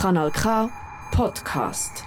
[0.00, 0.68] Kanal K
[1.10, 2.04] Podcast.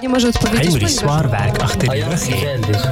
[0.00, 2.36] Henry ponieważ- Swarwerk achter die Rüche.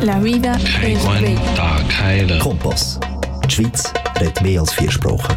[0.02, 0.52] La vida
[0.82, 2.38] es bella.
[2.38, 2.98] Kompass.
[3.46, 5.36] Die Schweiz redet mehr als vier Sprachen.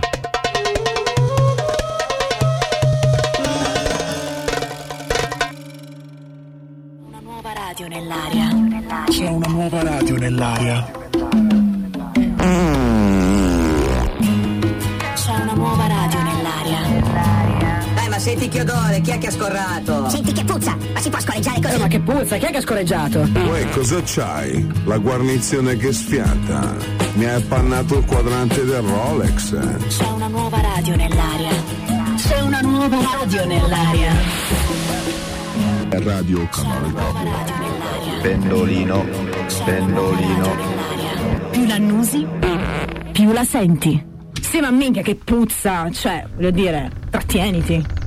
[7.08, 8.50] Una nuova radio nell'aria.
[9.10, 11.01] C'è una nuova radio nell'aria.
[18.32, 20.10] Senti che odore, chi è che ha scorrato?
[20.10, 21.78] Senti che puzza, ma si può scorreggiare così?
[21.78, 23.20] ma che puzza, chi è che ha scorreggiato?
[23.20, 24.72] Uè, cosa c'hai?
[24.86, 26.76] La guarnizione che sfiata.
[27.16, 29.58] Mi hai appannato il quadrante del Rolex.
[29.88, 31.50] C'è una nuova radio nell'aria.
[32.16, 34.14] C'è una nuova radio nell'aria.
[35.90, 38.20] Radio nell'aria.
[38.22, 39.06] Pendolino,
[39.66, 40.56] pendolino.
[41.52, 42.26] Più l'annusi,
[43.12, 44.10] più la senti.
[44.40, 48.00] Sì, ma minchia che puzza, cioè, voglio dire, trattieniti.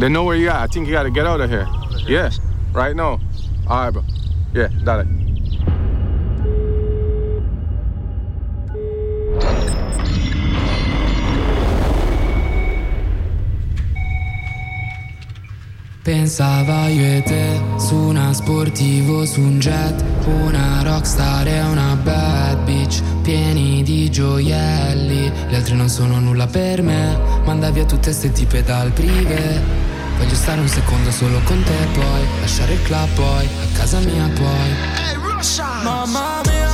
[0.00, 0.56] They know where you at.
[0.56, 1.68] I think you gotta get out of here.
[2.08, 2.40] Yes,
[2.72, 3.20] right now.
[3.68, 4.02] All right, bro.
[4.54, 5.04] Yeah, dale.
[16.02, 22.64] Pensava io e te su una sportivo, su un jet, una rockstar e una bad
[22.64, 25.30] bitch, pieni di gioielli.
[25.50, 29.79] Le altre non sono nulla per me, manda via tutte ste tipe dal prive.
[30.20, 34.28] Voglio stare un secondo solo con te poi, lasciare il club poi, a casa mia
[34.34, 34.74] poi.
[35.82, 36.70] Mamma mia,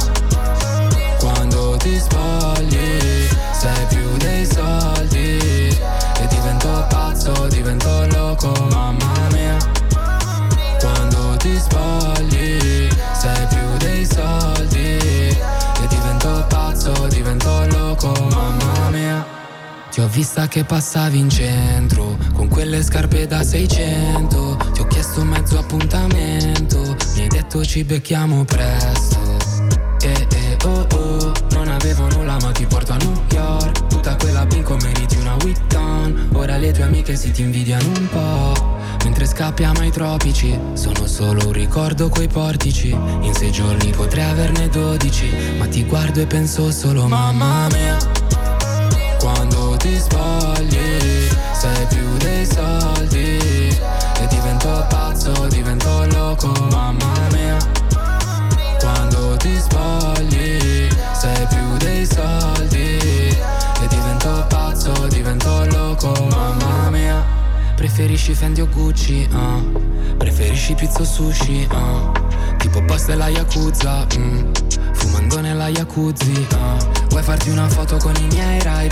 [1.21, 5.39] quando ti spogli, sei più dei soldi.
[5.39, 9.57] E divento pazzo, divento loco, mamma mia.
[10.81, 14.99] Quando ti spogli, sei più dei soldi.
[14.99, 19.25] E divento pazzo, divento loco, mamma mia.
[19.89, 24.57] Ti ho vista che passavi in centro con quelle scarpe da 600.
[24.73, 26.97] Ti ho chiesto mezzo appuntamento.
[27.15, 29.19] Mi hai detto ci becchiamo presto.
[30.03, 33.87] Eh eh oh oh, non avevo nulla ma ti porto a New York.
[33.87, 36.31] Tutta quella bingo meriti una Witton.
[36.35, 38.75] Ora le tue amiche si ti invidiano un po'.
[39.05, 42.91] Mentre scappiamo ai tropici, sono solo un ricordo quei portici.
[42.91, 48.36] In sei giorni potrei averne dodici, ma ti guardo e penso solo mamma mia.
[49.19, 53.39] Quando ti spogli, sei più dei soldi.
[54.19, 57.57] E divento pazzo, divento loco, mamma mia.
[58.81, 62.99] Quando ti spogli, sei più dei soldi.
[62.99, 67.46] E divento pazzo, divento loco, mamma mia.
[67.77, 69.63] Preferisci Fendi o Gucci, ah.
[70.17, 72.11] Preferisci pizza o sushi, ah.
[72.57, 74.53] Tipo boss della Yakuza, mm.
[74.93, 76.77] Fumando nella Yakuzi, ah.
[77.11, 78.89] Vuoi farti una foto con i miei ray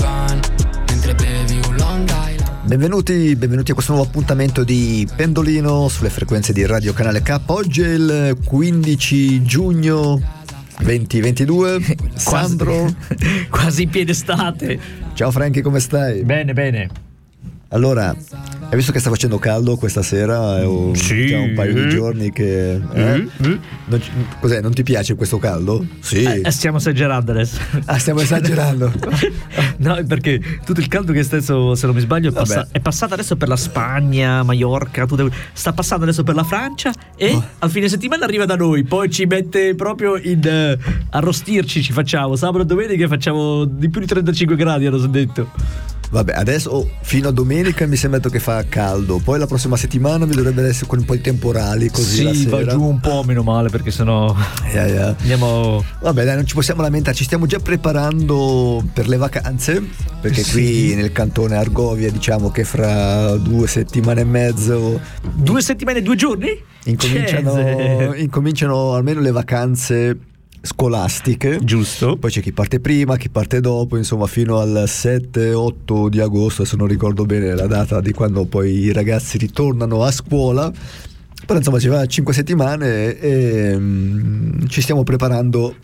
[0.89, 6.53] Mentre bevi un Long Island Benvenuti, benvenuti a questo nuovo appuntamento di Pendolino sulle frequenze
[6.53, 7.41] di Radio Canale K.
[7.47, 10.21] Oggi è il 15 giugno
[10.79, 11.97] 2022.
[12.17, 12.95] Sandro,
[13.49, 14.79] Quasi in piede estate.
[15.15, 16.23] ciao Franchi, come stai?
[16.23, 16.89] Bene, bene.
[17.69, 18.17] Allora,
[18.75, 20.59] hai visto che sta facendo caldo questa sera?
[20.61, 21.27] È un, Sì.
[21.27, 22.73] già un paio di giorni che...
[22.75, 23.29] eh?
[23.39, 25.87] Non ci- cos'è, non ti piace questo caldo?
[26.01, 26.25] Sì.
[26.25, 27.61] Eh, stiamo esagerando adesso.
[27.85, 28.93] Ah, stiamo esagerando.
[29.79, 32.69] no, perché tutto il caldo che è stesso, se non mi sbaglio, è, passa- Vabbè.
[32.73, 37.33] è passato adesso per la Spagna, Mallorca, tutte- sta passando adesso per la Francia e
[37.33, 37.45] Oh.
[37.61, 38.83] al fine settimana arriva da noi.
[38.83, 40.77] Poi ci mette proprio in eh,
[41.11, 42.35] arrostirci, ci facciamo.
[42.35, 45.51] Sabato e domenica facciamo di più di 35 gradi, hanno detto.
[46.15, 49.19] Vabbè, adesso oh, fino a domenica mi sembra che fa caldo.
[49.19, 52.65] Poi la prossima settimana mi dovrebbe essere con un po' di temporali così sì, va
[52.65, 54.33] giù un po' meno male perché sennò
[54.73, 55.17] Yeah, yeah.
[55.19, 55.85] andiamo...
[56.01, 59.83] Vabbè, dai, non ci possiamo lamentare, ci stiamo già preparando per le vacanze,
[60.21, 66.03] perché qui nel cantone Argovia diciamo che fra due settimane e mezzo Due settimane e
[66.03, 66.63] due giorni?
[66.85, 70.17] incominciano, incominciano almeno le vacanze
[70.65, 71.61] scolastiche.
[71.63, 72.17] Giusto.
[72.17, 76.77] Poi c'è chi parte prima, chi parte dopo, insomma fino al 7-8 di agosto, se
[76.77, 80.73] non ricordo bene la data di quando poi i ragazzi ritornano a scuola.
[81.47, 85.75] Però insomma ci va 5 settimane e mm, ci stiamo preparando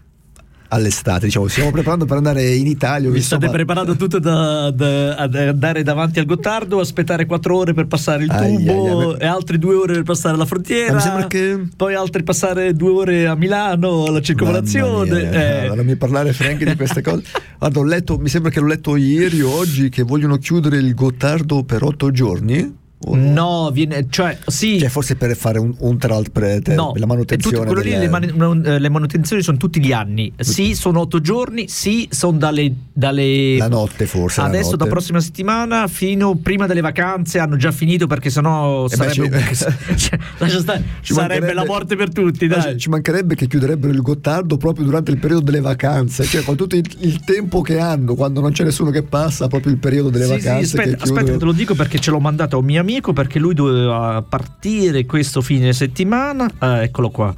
[0.71, 1.27] all'estate.
[1.27, 3.11] Diciamo, stiamo preparando per andare in Italia.
[3.11, 7.75] Vi state ma- preparando tutto da, da- ad andare davanti al Gottardo, aspettare quattro ore
[7.75, 9.17] per passare il tubo ai, ai.
[9.21, 10.91] e altre due ore per passare la frontiera.
[10.93, 15.11] Ma mi sembra che- Poi altri passare due ore a Milano alla circolazione.
[15.11, 15.59] Mia, eh.
[15.61, 17.23] allora, non mi parlare Frank di queste cose.
[17.59, 20.95] Guarda, ho letto, mi sembra che l'ho letto ieri o oggi che vogliono chiudere il
[20.95, 22.79] Gottardo per otto giorni.
[23.03, 24.79] O No, viene, cioè, sì.
[24.79, 27.73] Cioè, forse per fare un, un tralt per te- No, la manutenzione.
[27.83, 30.31] lì, delle- le, man- le manutenzioni sono tutti gli anni.
[30.39, 31.67] Sì, sono otto giorni.
[31.67, 34.43] Sì, sono dalle, dalle- La notte forse.
[34.43, 34.91] Adesso, da notte.
[34.91, 39.21] prossima settimana, fino prima delle vacanze, hanno già finito perché sennò Eh beh, sarebbe, ci-
[39.23, 40.19] un- cioè,
[40.61, 42.47] stare, Ci sarebbe la morte per tutti.
[42.49, 42.73] Dai.
[42.73, 46.55] ci- Ci mancherebbe che chiuderebbero il Gottardo proprio durante il periodo delle vacanze, cioè con
[46.55, 50.11] tutto il, il tempo che hanno, quando non c'è nessuno che passa, proprio il periodo
[50.11, 50.77] delle Sì, sì, vacanze.
[50.77, 53.39] aspetta, che aspetta te lo dico perché ce l'ho mandato a un mio amico perché
[53.39, 56.51] lui doveva partire questo fine settimana.
[56.59, 57.33] Ah, eccolo qua.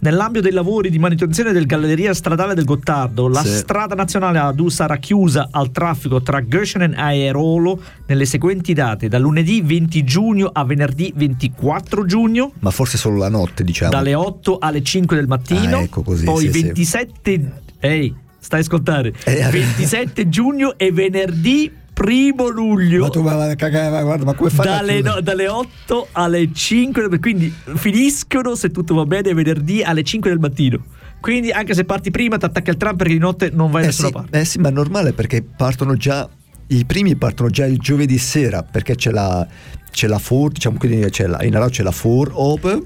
[0.00, 3.48] Nell'ambito dei lavori di manutenzione del galleria stradale del Gottardo, la Sì.
[3.54, 9.18] strada nazionale A2 sarà chiusa al traffico tra Göschenen e Aerolo nelle seguenti date, da
[9.18, 13.90] lunedì 20 giugno a venerdì 24 giugno, Ma forse solo la notte, diciamo.
[13.90, 16.62] dalle 8 alle 5 del mattino, Ah, ecco così, poi sì, sì.
[16.64, 19.14] 27 Ehi, stai a ascoltare.
[19.24, 24.34] Eh, 27 giugno e venerdì primo luglio Ma tu ma, ma, caga- ma guarda, ma
[24.34, 29.82] come fai dalle, no, dalle 8 alle 5 quindi finiscono se tutto va bene venerdì
[29.82, 30.82] alle 5 del mattino
[31.20, 33.88] quindi anche se parti prima ti attacchi al tram perché di notte non vai da
[33.88, 36.28] Eh nessuna sì, parte eh sì, ma è normale perché partono già.
[36.66, 39.46] I primi partono già il giovedì sera perché c'è la,
[39.90, 42.82] c'è la FOR, diciamo quindi c'è la, in Arao c'è la FOR Open,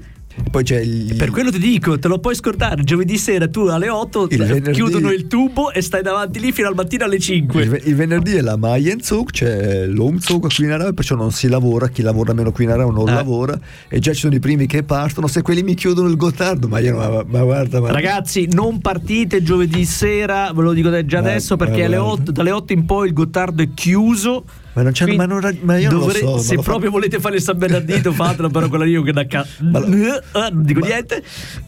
[0.49, 1.15] poi c'è il.
[1.15, 4.71] per quello ti dico te lo puoi scordare giovedì sera tu alle 8 Il venerdì-
[4.71, 8.33] chiudono il tubo e stai davanti lì fino al mattino alle 5 il, il venerdì
[8.35, 12.51] è la Maienzug, c'è l'Umzug qui in Arao, perciò non si lavora, chi lavora meno
[12.51, 13.13] qui in Arao non Eh.
[13.13, 16.67] lavora e già ci sono i primi che partono, se quelli mi chiudono il Gottardo,
[16.67, 21.21] ma io ma, ma guarda, ma, Ragazzi, non partite giovedì sera, ve lo dico già
[21.21, 22.21] Ma- adesso perché ma alle guarda.
[22.21, 24.43] 8 dalle 8 in poi il Gottardo è chiuso.
[24.73, 26.61] Ma non c'è- Quindi ma non ma io non lo dovre- so, ma Se lo
[26.61, 29.79] fa- proprio volete fare il San Bernardino, fatelo, però quella io che da ca- Ma
[29.79, 30.21] lo- Eh,
[30.51, 31.23] non dico niente.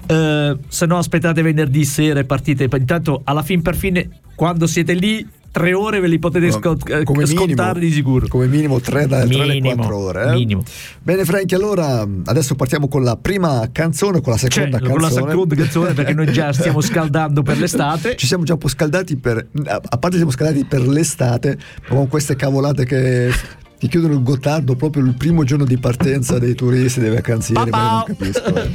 [0.07, 2.67] Eh, se no, aspettate venerdì sera e partite.
[2.71, 7.03] Intanto, alla fin per fine, quando siete lì, tre ore ve li potete scot- eh,
[7.03, 8.27] come minimo- scontare di sicuro.
[8.27, 10.23] Come minimo 3 dalle Minimo, 4 ore.
[10.23, 10.31] eh?
[10.31, 10.63] minimo.
[11.03, 15.07] Bene, Franchi, allora adesso partiamo con la prima canzone, con la Cioè, seconda con la
[15.09, 15.31] canzone.
[15.31, 18.15] seconda canzone, perché noi già stiamo scaldando per l'estate.
[18.15, 19.45] Ci siamo già un po' scaldati per.
[19.65, 21.57] A parte siamo scaldati per l'estate,
[21.89, 23.29] ma con queste cavolate che
[23.77, 27.69] ti chiudono il Gottardo proprio il primo giorno di partenza dei turisti, dei vacanzieri.
[27.71, 28.55] Ma non capisco.
[28.55, 28.69] eh.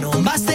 [0.00, 0.49] Non basterebbe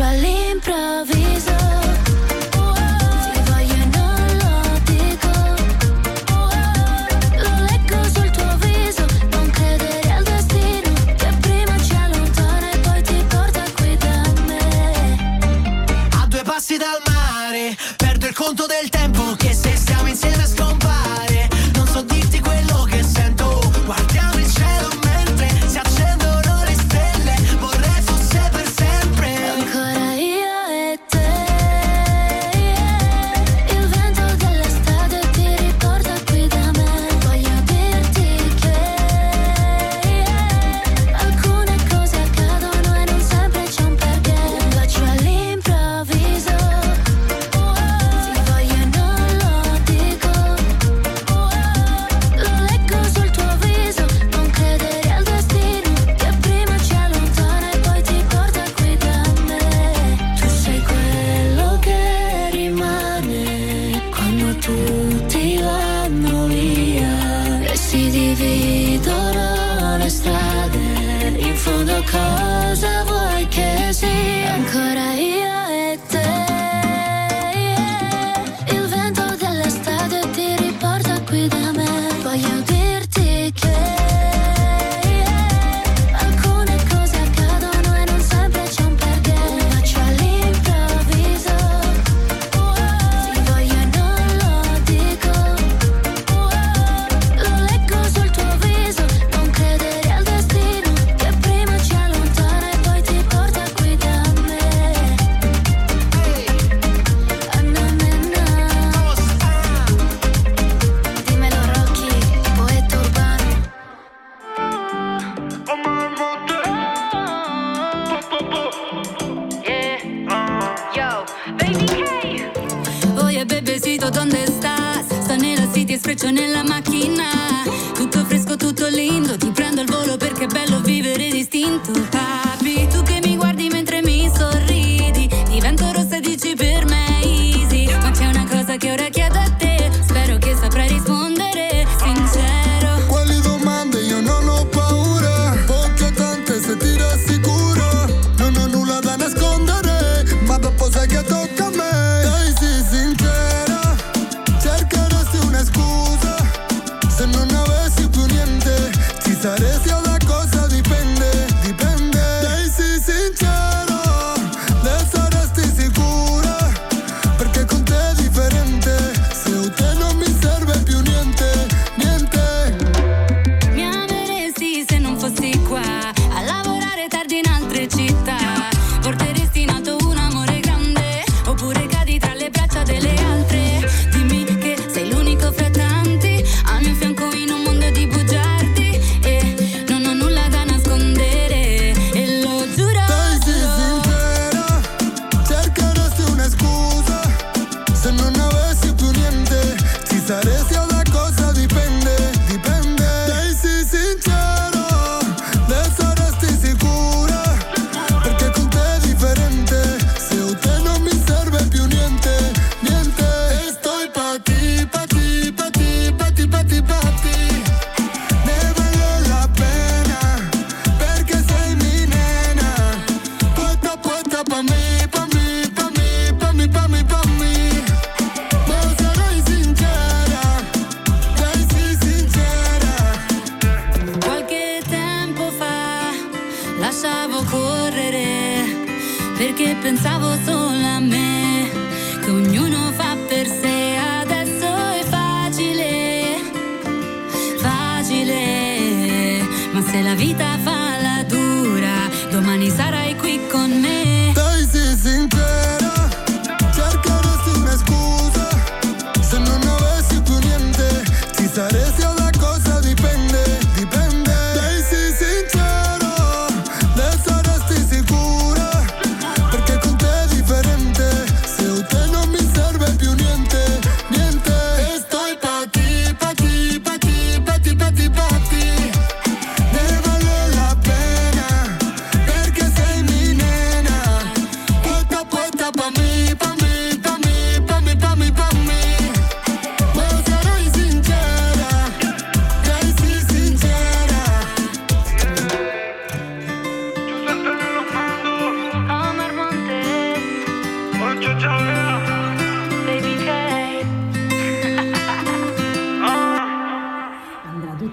[0.00, 0.49] Un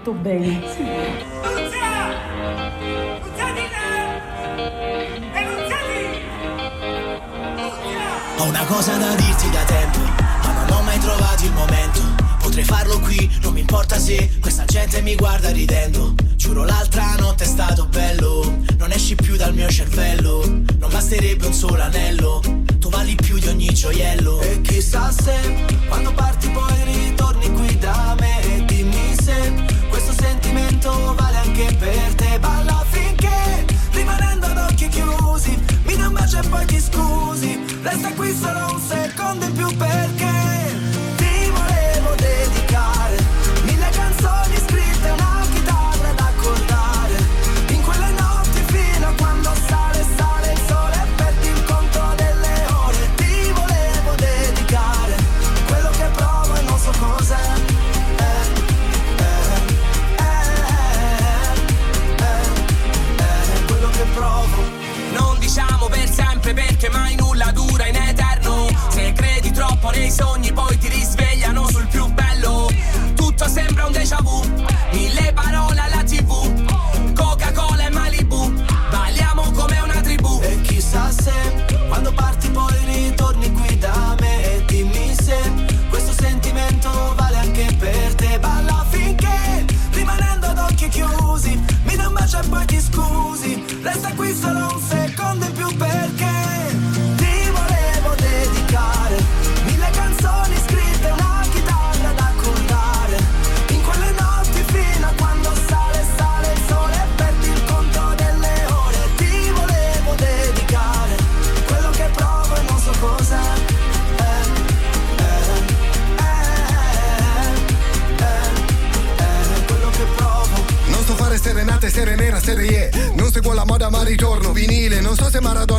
[0.07, 0.61] molto bene.
[0.73, 0.83] Sì.
[8.37, 9.99] Ho una cosa da dirti da tempo,
[10.43, 11.99] ma non ho mai trovato il momento.
[12.39, 16.15] Potrei farlo qui, non mi importa se questa gente mi guarda ridendo.
[16.35, 21.53] Giuro l'altra notte è stato bello, non esci più dal mio cervello, non basterebbe un
[21.53, 22.41] solo anello,
[22.79, 24.39] tu vali più di ogni gioiello.
[24.41, 25.35] E chissà se
[25.89, 27.06] quando parti poi ridi
[31.57, 32.39] che per te.
[32.39, 37.59] Ballo finché rimanendo ad occhi chiusi mi non bacio e poi ti scusi.
[37.81, 40.36] Resta qui solo un secondo in più perché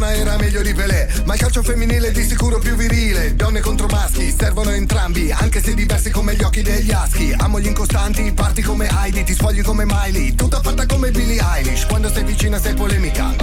[0.09, 3.35] Maradona era meglio di Pelé, ma il calcio femminile è di sicuro più virile.
[3.35, 7.35] Donne contro maschi, servono entrambi, anche se diversi come gli occhi degli aschi.
[7.37, 10.35] Amo gli incostanti, parti come Heidi, ti sfogli come Miley.
[10.35, 13.35] Tutta fatta come Billie Eilish, quando sei vicina sei polemica.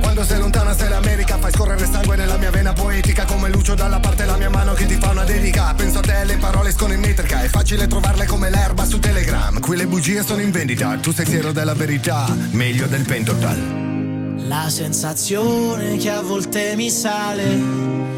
[0.00, 3.24] Quando sei lontana sei l'America, fai scorrere sangue nella mia vena poetica.
[3.24, 5.74] Come Lucio dalla parte la mia mano che ti fa una dedica.
[5.74, 9.58] Penso a te, le parole escono in metrica, è facile trovarle come l'erba su Telegram.
[9.58, 13.91] Qui le bugie sono in vendita, tu sei fiero della verità, meglio del pentotal.
[14.52, 17.58] La sensazione che a volte mi sale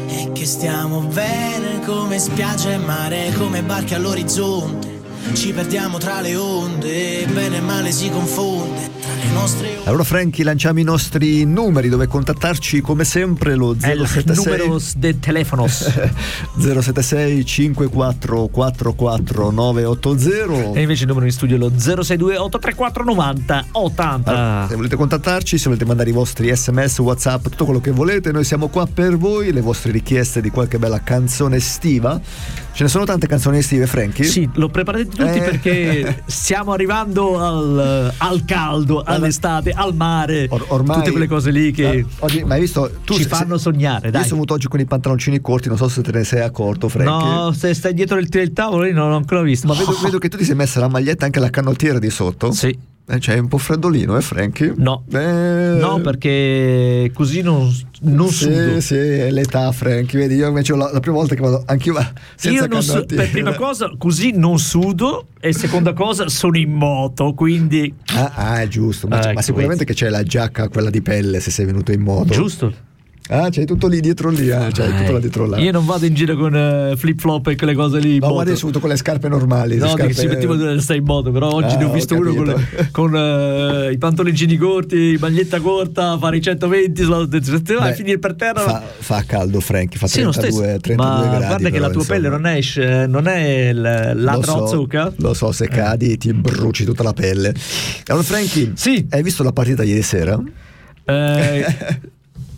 [0.05, 5.01] è che stiamo bene come spiaggia e mare, come barche all'orizzonte.
[5.31, 8.94] Ci perdiamo tra le onde, bene e male si confonde
[9.85, 15.19] Allora Franky lanciamo i nostri numeri dove contattarci come sempre lo El 076 número de
[15.19, 15.91] teléfonos.
[16.57, 24.31] 076 5444 980 E invece il numero in studio è lo 062 834 90 80.
[24.31, 28.31] Allora, se volete contattarci, se volete mandare i vostri sms, whatsapp, tutto quello che volete,
[28.31, 32.19] noi siamo qua per voi, le vostre richieste di qualche bella canzone estiva.
[32.75, 34.25] Ce ne sono tante canzoni estive, Franky?
[34.25, 35.41] Sì, l'ho preparati tutti Eh.
[35.41, 42.05] perché stiamo arrivando al, al caldo, all'estate, al mare, ormai- tutte quelle cose lì che
[42.05, 42.91] Ah, oggi- ma hai visto?
[43.05, 44.23] Tu ci se- fanno sognare, Io dai.
[44.23, 47.25] sono venuto oggi con i pantaloncini corti, non so se te ne sei accorto, Franky.
[47.25, 49.67] No, se stai dietro il, il tavolo io non l'ho ancora visto.
[49.67, 52.09] Ma vedo, vedo che tu ti sei messa la maglietta e anche la canottiera di
[52.09, 52.51] sotto.
[52.51, 52.77] Sì.
[53.07, 54.73] Eh, c'è un po' freddolino, eh, Franky?
[54.77, 55.03] No.
[55.13, 57.71] Eh, No, perché così non,
[58.01, 58.79] non sì, sudo.
[58.81, 60.17] sì, è l'età, Franky.
[60.17, 63.05] Vedi, io invece la, la prima volta che vado, anch'io va senza Io non su-
[63.05, 65.27] per prima cosa, così non sudo.
[65.39, 67.33] E seconda cosa, sono in moto.
[67.35, 69.07] Quindi, Ah, ah, è giusto.
[69.07, 71.91] Ma, Ah, ma ecco, sicuramente che c'è la giacca, quella di pelle, se sei venuto
[71.91, 72.33] in moto.
[72.33, 72.73] giusto.
[73.27, 75.57] Ah, c'hai tutto lì dietro lì, eh, c'hai tutto là dietro là.
[75.57, 78.19] Io non vado in giro con eh, flip flop e quelle cose lì.
[78.19, 78.33] moto.
[78.33, 79.77] guarda, sono con le scarpe normali.
[79.77, 80.13] No, le scarpe...
[80.13, 82.45] si metteva dove stai in moto, però oggi Ah, ne ho ho visto uno con,
[82.45, 82.87] capito.
[82.91, 87.95] con, eh, i pantaloncini corti, maglietta corta, fare i 120, sulla- se te vai a
[87.95, 88.59] finire per terra.
[88.61, 90.79] Fa, fa caldo, Franky, fa Sì, lo 32, stesso.
[90.81, 91.45] 32 Ma gradi.
[91.47, 92.19] guarda che però, la tua insomma.
[92.19, 93.81] pelle non è, non è l-
[94.21, 95.13] la Lo so, trozzucca.
[95.15, 97.55] Lo so, se cadi ti bruci tutta la pelle.
[98.05, 99.03] Allora, Franky, Sì.
[99.09, 100.39] hai visto la partita ieri sera?
[101.05, 101.65] Eh,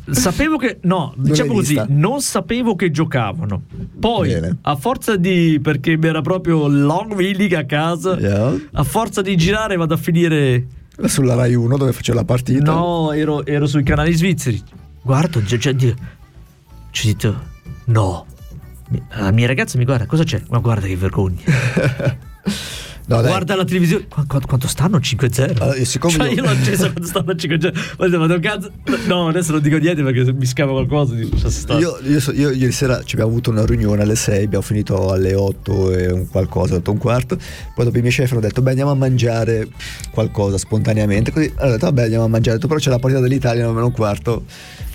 [0.10, 1.86] sapevo che no, diciamo così, vista?
[1.90, 3.62] non sapevo che giocavano.
[4.00, 4.58] Poi, Bene.
[4.62, 8.56] a forza di perché mi era proprio long week a casa, Yeah.
[8.74, 10.66] a forza di girare vado a finire
[11.06, 12.72] Sulla Rai 1 dove faceva la partita.
[12.74, 14.62] No, ero, ero sui canali svizzeri.
[15.02, 15.94] Guardo, già, già, già.
[16.92, 17.42] ci ho detto,
[17.86, 18.26] no.
[19.18, 20.42] La mia ragazza mi guarda, cosa c'è?
[20.50, 21.42] Ma guarda che vergogna.
[23.10, 23.22] No.
[23.22, 24.06] Guarda la televisione.
[24.10, 24.98] Qu- qu- quanto stanno?
[24.98, 25.62] 5-0.
[25.62, 28.18] Allora, siccome cioè, io- l'ho acceso quando stanno 5-0.
[28.20, 28.72] Ma detto, cazzo.
[29.08, 31.16] No, adesso non dico niente perché mi scava qualcosa.
[31.80, 35.10] Io, io so- io ieri sera ci abbiamo avuto una riunione alle 6, abbiamo finito
[35.12, 37.38] alle 8 e un qualcosa, 8 e un quarto.
[37.74, 39.68] Poi dopo i miei chef hanno detto: Beh, andiamo a mangiare
[40.12, 41.32] qualcosa spontaneamente.
[41.32, 42.58] Così ho detto: Vabbè, andiamo a mangiare.
[42.58, 44.44] Detto, però c'è la partita dell'Italia, non un quarto.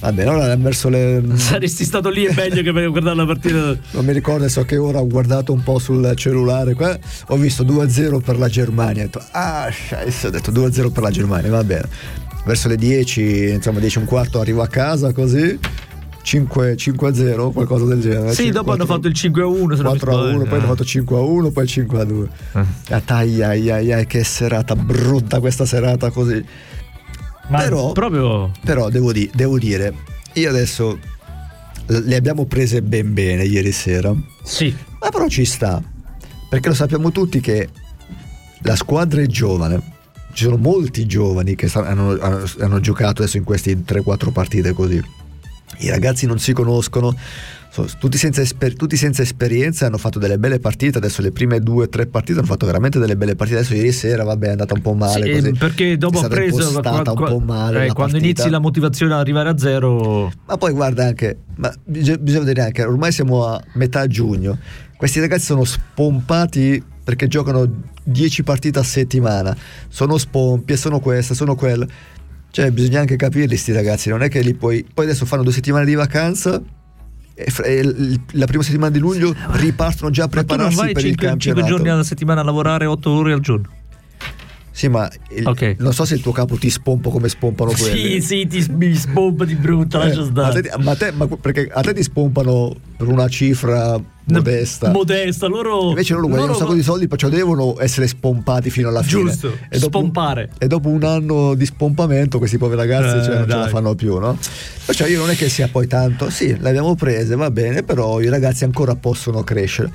[0.02, 1.22] Va bene, allora abbiamo verso le.
[1.36, 3.76] Saresti stato lì è meglio che per guardare la partita.
[3.92, 7.62] Non mi ricordo so che ora ho guardato un po' sul cellulare qua, ho visto
[7.62, 11.62] 2-0 per la Germania, ho detto ah, scheisse", ho detto 2-0 per la Germania, va
[11.62, 11.88] bene.
[12.44, 15.56] Verso le 10, insomma 10 e un quarto arrivo a casa così,
[16.22, 18.32] 5, 5-0, qualcosa del genere.
[18.32, 19.76] Sì, dopo hanno fatto il 5-1.
[19.76, 20.44] se non mi 4 a 1, sbaglio.
[20.46, 22.28] poi hanno fatto 5 a 1, poi 5 a 2.
[23.06, 26.44] Ai ai ai ai, che serata brutta questa serata così.
[27.58, 28.50] Però, proprio.
[28.64, 29.94] però devo, di- devo dire,
[30.34, 30.98] io adesso
[31.86, 34.14] le abbiamo prese ben bene ieri sera.
[34.42, 34.74] Sì.
[35.00, 35.82] Ma però ci sta,
[36.48, 37.68] perché lo sappiamo tutti che
[38.62, 39.90] la squadra è giovane.
[40.32, 45.02] Ci sono molti giovani che hanno, hanno- hanno giocato adesso in queste 3-4 partite così.
[45.78, 47.14] I ragazzi non si conoscono,
[47.72, 50.98] so- tutti, senza esper- tutti senza esperienza hanno fatto delle belle partite.
[50.98, 53.60] Adesso le prime due o tre partite hanno fatto veramente delle belle partite.
[53.60, 55.24] Adesso ieri sera, vabbè, è andata un po' male.
[55.24, 55.52] Sì, così.
[55.52, 57.86] perché dopo ha preso impostata qua- un po' male.
[57.86, 58.18] eh, quando partita.
[58.18, 60.30] inizi la motivazione ad arrivare a zero.
[60.46, 64.58] Ma poi guarda anche, ma bisog- bisogna vedere anche, ormai siamo a metà giugno,
[64.98, 67.68] questi ragazzi sono spompati perché giocano
[68.04, 69.56] 10 partite a settimana,
[69.88, 71.88] sono spompi e sono queste, sono quelle.
[72.50, 74.84] Cioè bisogna anche capirli sti ragazzi, non è che li puoi...
[74.92, 76.60] Poi adesso fanno due settimane di vacanza
[78.32, 81.08] la prima settimana di luglio ripartono già a Ma tu non prepararsi vai per il
[81.10, 81.66] 5, campionato.
[81.66, 83.68] giorni alla settimana a lavorare 8 ore al giorno.
[84.74, 88.20] Sì, ma il- non so se il tuo capo ti spompa come spompano quelli.
[88.22, 90.58] Sì, sì, ti mi spompa di brutto, lascia Eh, stare.
[90.58, 94.90] a te, ma te- ma perché a te ti spompano per una cifra modesta.
[94.90, 95.90] Modesta, loro.
[95.90, 99.24] Invece loro guadagnano un sacco di soldi, perciò devono essere spompati fino alla fine.
[99.30, 100.50] Giusto, E dopo, spompare.
[100.58, 103.94] E dopo un anno di spompamento, questi poveri ragazzi Eh, cioè, non ce la fanno
[103.94, 104.38] più, no?
[104.86, 106.30] Perciò io non è che sia poi tanto.
[106.30, 109.90] Sì, le abbiamo prese, va bene, però i ragazzi ancora possono crescere.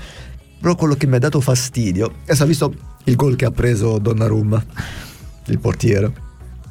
[0.59, 2.11] Però quello che mi ha dato fastidio.
[2.23, 2.73] Adesso ha visto
[3.05, 4.63] il gol che ha preso Donnarumma,
[5.45, 6.25] il portiere.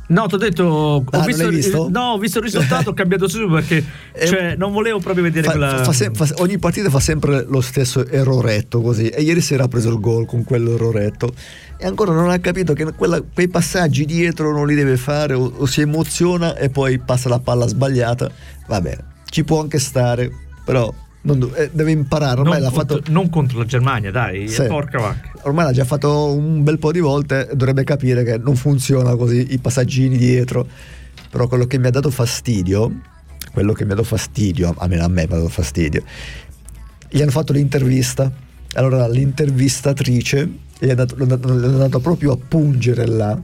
[0.09, 0.63] No, ti ho detto.
[0.65, 1.89] Ho Ah, non visto, visto?
[1.91, 3.85] no, ho visto il risultato, ho cambiato subito perché
[4.25, 5.83] cioè, non volevo proprio vedere Fa- quella.
[5.83, 9.69] fa sem- fa- ogni partita fa sempre lo stesso erroretto così e ieri sera ha
[9.69, 11.33] preso il gol con quell'erroretto
[11.77, 15.53] e ancora non ha capito che quella- quei passaggi dietro non li deve fare o,
[15.57, 18.31] o si emoziona e poi passa la palla sbagliata
[18.69, 20.31] va bene ci può anche stare
[20.65, 20.93] però
[21.35, 22.41] do- eh, deve imparare.
[22.41, 24.65] Ormai non, l'ha contro, fatto non contro la Germania, dai, Sì.
[24.65, 25.31] porca vacca.
[25.43, 29.47] ormai l'ha già fatto un bel po' di volte dovrebbe capire che non funziona così
[29.51, 30.67] i passaggini dietro.
[31.31, 32.93] Però quello che mi ha dato fastidio
[33.53, 36.03] quello che mi ha dato fastidio almeno a me mi ha dato fastidio
[37.09, 38.31] gli hanno fatto l'intervista.
[38.75, 43.39] Allora l'intervistatrice gli è andato, l'è andato proprio a pungere là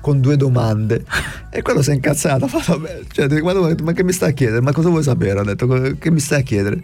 [0.00, 1.04] con due domande.
[1.50, 3.26] E quello si è incazzato ha fatto, "Vabbè", cioè,
[3.82, 4.60] ma che mi sta a chiedere?
[4.60, 5.40] Ma cosa vuoi sapere?
[5.40, 5.66] Ha detto
[5.98, 6.78] che mi stai a chiedere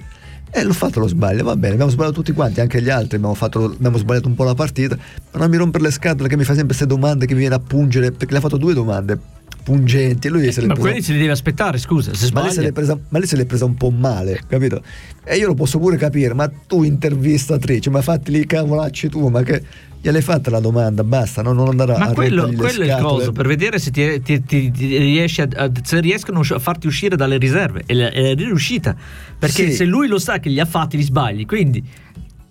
[0.50, 3.34] e l'ho fatto lo sbaglio, va bene, abbiamo sbagliato tutti quanti, anche gli altri, abbiamo,
[3.34, 4.96] fatto- abbiamo sbagliato un po' la partita,
[5.32, 7.56] ma non mi rompere le scatole che mi fa sempre queste domande che mi viene
[7.56, 9.18] a pungere, perché le ha fatto due domande
[9.64, 12.60] pungenti lui se le Ma quelli se li devi aspettare, scusa, se ma lei, se
[12.60, 14.82] l'è presa, ma lei se l'è presa un po' male, capito?
[15.24, 19.26] E io lo posso pure capire, ma tu intervistatrice, ma fatti lì i cavolacci tu,
[19.28, 19.62] ma che
[20.02, 21.52] gliel'hai fatta la domanda, basta, no?
[21.54, 24.70] non andare Ma a quello, quello è il coso per vedere se, ti, ti- ti-
[24.98, 27.84] riesci a, a- se riescono a farti uscire dalle riserve.
[27.86, 28.94] E la- è riuscita.
[29.38, 29.76] Perché Sì.
[29.76, 31.46] se lui lo sa che li ha fatti, li sbagli.
[31.46, 31.82] Quindi,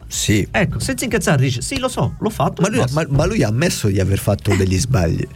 [0.08, 0.48] Sì.
[0.50, 2.64] ecco, senza incazzare, dice: Sì, lo so, l'ho fatto.
[2.64, 5.28] Ma lui, basta." ma- ma lui ha ammesso di aver fatto degli sbagli.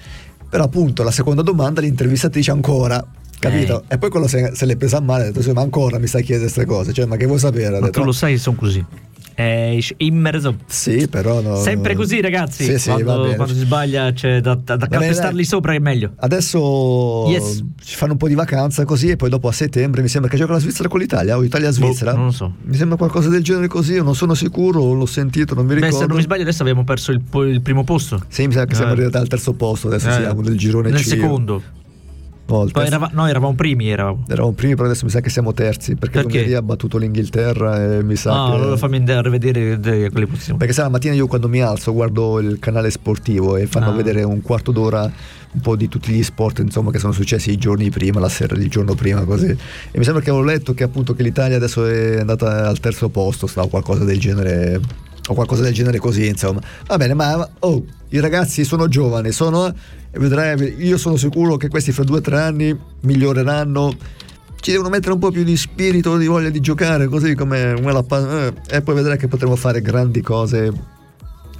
[0.50, 3.06] Però appunto la seconda domanda l'intervistatrice ancora,
[3.40, 3.84] capito?
[3.88, 6.08] E poi quello se, se l'è presa a male, ha detto "Sì, ma ancora mi
[6.08, 7.68] stai a chiedere queste cose, cioè ma che vuoi sapere?
[7.76, 8.84] Ha Ma detto, tu lo sai che sono così.
[9.38, 10.56] È immerso.
[10.66, 12.64] Sì, però no, Sempre così, ragazzi.
[12.64, 16.14] Sì, sì, quando, quando si sbaglia c'è da, da, da calpestarli sopra è meglio.
[16.16, 17.64] Adesso Yes.
[17.84, 20.38] ci fanno un po' di vacanza così e poi dopo a settembre mi sembra che
[20.38, 22.12] gioca la Svizzera con l'Italia o Italia-Svizzera.
[22.14, 22.52] Boh, non lo so.
[22.64, 25.82] Mi sembra qualcosa del genere così, io non sono sicuro, l'ho sentito, non mi Beh,
[25.82, 25.98] ricordo.
[26.00, 28.20] se non mi sbaglio, adesso abbiamo perso il, il primo posto.
[28.30, 28.94] Sì, mi sa che siamo Eh.
[28.96, 31.06] arrivati al terzo posto, adesso Eh, siamo nel girone Nel C.
[31.10, 31.62] secondo.
[32.50, 34.24] No, terzo- erava- noi eravamo primi, eravamo.
[34.28, 36.34] Eravamo primi, però adesso mi sa che siamo terzi perché, Perché?
[36.38, 38.56] l'Ungheria ha battuto l'Inghilterra e mi sa Ah, che...
[38.56, 40.58] allora fammi andare a rivedere de- quelle posizioni.
[40.58, 43.94] Perché sai, la mattina io quando mi alzo guardo il canale sportivo e fanno Ah.
[43.94, 45.12] vedere un quarto d'ora
[45.50, 48.56] un po' di tutti gli sport insomma, che sono successi i giorni prima, la sera,
[48.56, 49.48] il giorno prima così.
[49.48, 53.10] E mi sembra che avevo letto che appunto che l'Italia adesso è andata al terzo
[53.10, 54.80] posto, sta o qualcosa del genere
[55.28, 56.62] o qualcosa del genere così, insomma.
[56.88, 61.70] Va bene, ma oh, i ragazzi sono giovani, sono e vedrai, io sono sicuro che
[61.70, 63.96] questi fra due o tre anni miglioreranno.
[64.60, 67.94] Ci devono mettere un po' più di spirito, di voglia di giocare, così come, come
[67.94, 70.96] la pa- eh, e poi vedrai che potremo fare grandi cose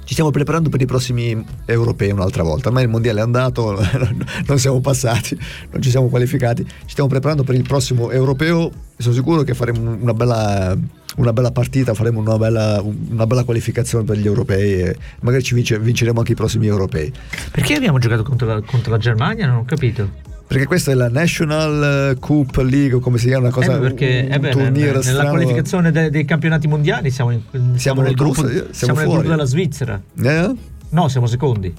[0.08, 2.68] ci stiamo preparando per i prossimi europei un'altra volta.
[2.68, 3.76] Ormai il mondiale è andato,
[4.48, 5.38] non siamo passati,
[5.70, 6.64] non ci siamo qualificati.
[6.64, 8.70] Ci stiamo preparando per il prossimo europeo.
[8.96, 10.74] Sono sicuro che faremo una bella,
[11.18, 15.54] una bella partita, faremo una bella, una bella qualificazione per gli europei e magari ci
[15.54, 17.12] vince- vinceremo anche i prossimi europei.
[17.52, 19.46] Perché abbiamo giocato contro la, contro la Germania?
[19.46, 20.26] Non ho capito.
[20.48, 24.32] Perché questa è la National Cup League, come si chiama, una cosa, Eh, perché un,
[24.32, 25.28] eh beh, turniere nella strano.
[25.30, 27.42] qualificazione de- dei campionati mondiali siamo, in-
[27.76, 30.00] siamo nel gruppo, gruppo, siamo siamo nel gruppo della Svizzera.
[30.22, 30.54] Eh?
[30.90, 31.74] No, siamo secondi.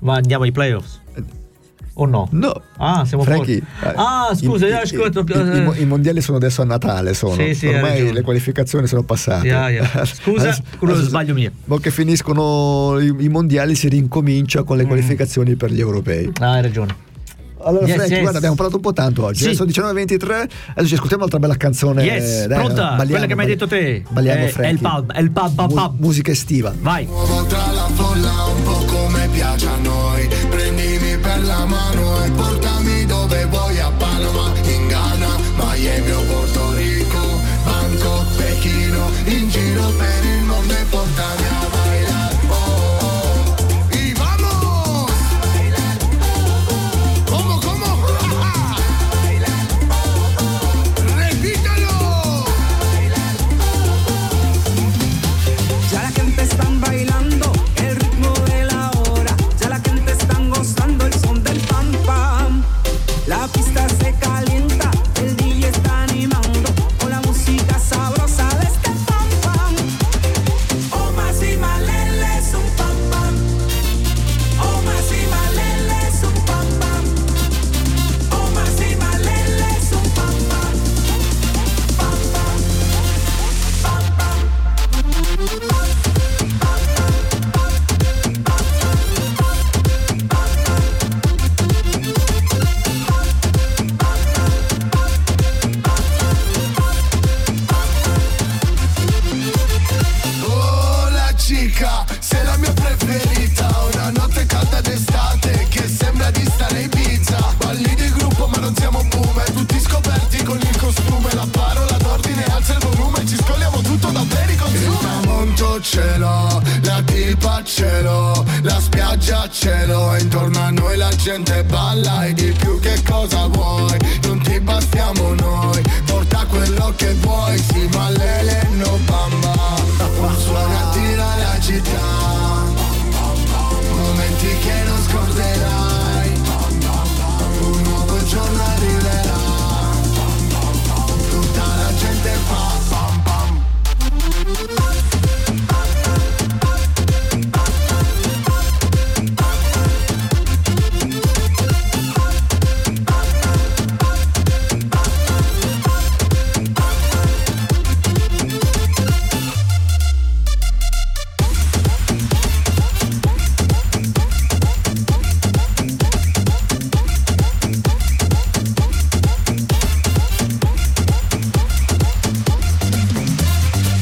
[0.00, 0.98] Ma andiamo ai playoffs.
[1.94, 2.28] O no?
[2.32, 2.62] No.
[2.78, 3.94] Ah, siamo Franchi, fuori.
[3.96, 5.20] Ah, scusa, i, io ascolto.
[5.26, 7.34] i- i- i mo- i mondiali sono adesso a Natale, sono.
[7.34, 9.46] Sì, sì, ormai le qualificazioni sono passate.
[9.46, 10.04] Yeah, yeah.
[10.06, 11.50] Scusa, quello è lo sbaglio mio.
[11.64, 16.30] Mo che finiscono i, i mondiali si rincomincia con le qualificazioni per gli europei.
[16.40, 17.08] Ah, hai ragione.
[17.62, 18.20] Allora, Yes, Frank, yes.
[18.20, 19.42] guarda, abbiamo parlato un po' tanto oggi.
[19.42, 19.50] Sì.
[19.50, 20.48] eh, Sono 19.23.
[20.70, 22.04] Adesso ci ascoltiamo un'altra bella canzone.
[22.04, 22.82] Yes, Dai, pronta?
[22.96, 24.02] balliamo, Quella che mi hai detto te.
[24.08, 24.72] Balliamo, È- è Frankie.
[24.72, 26.00] il pub, è il pub, pub, Mu- pub.
[26.00, 26.72] musica estiva.
[26.80, 27.04] Vai.
[27.04, 29.89] Muovo tra la folla un po' come piace a noi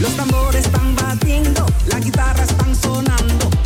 [0.08, 3.57] Los tambores están batiendo, la guitarra están sonando.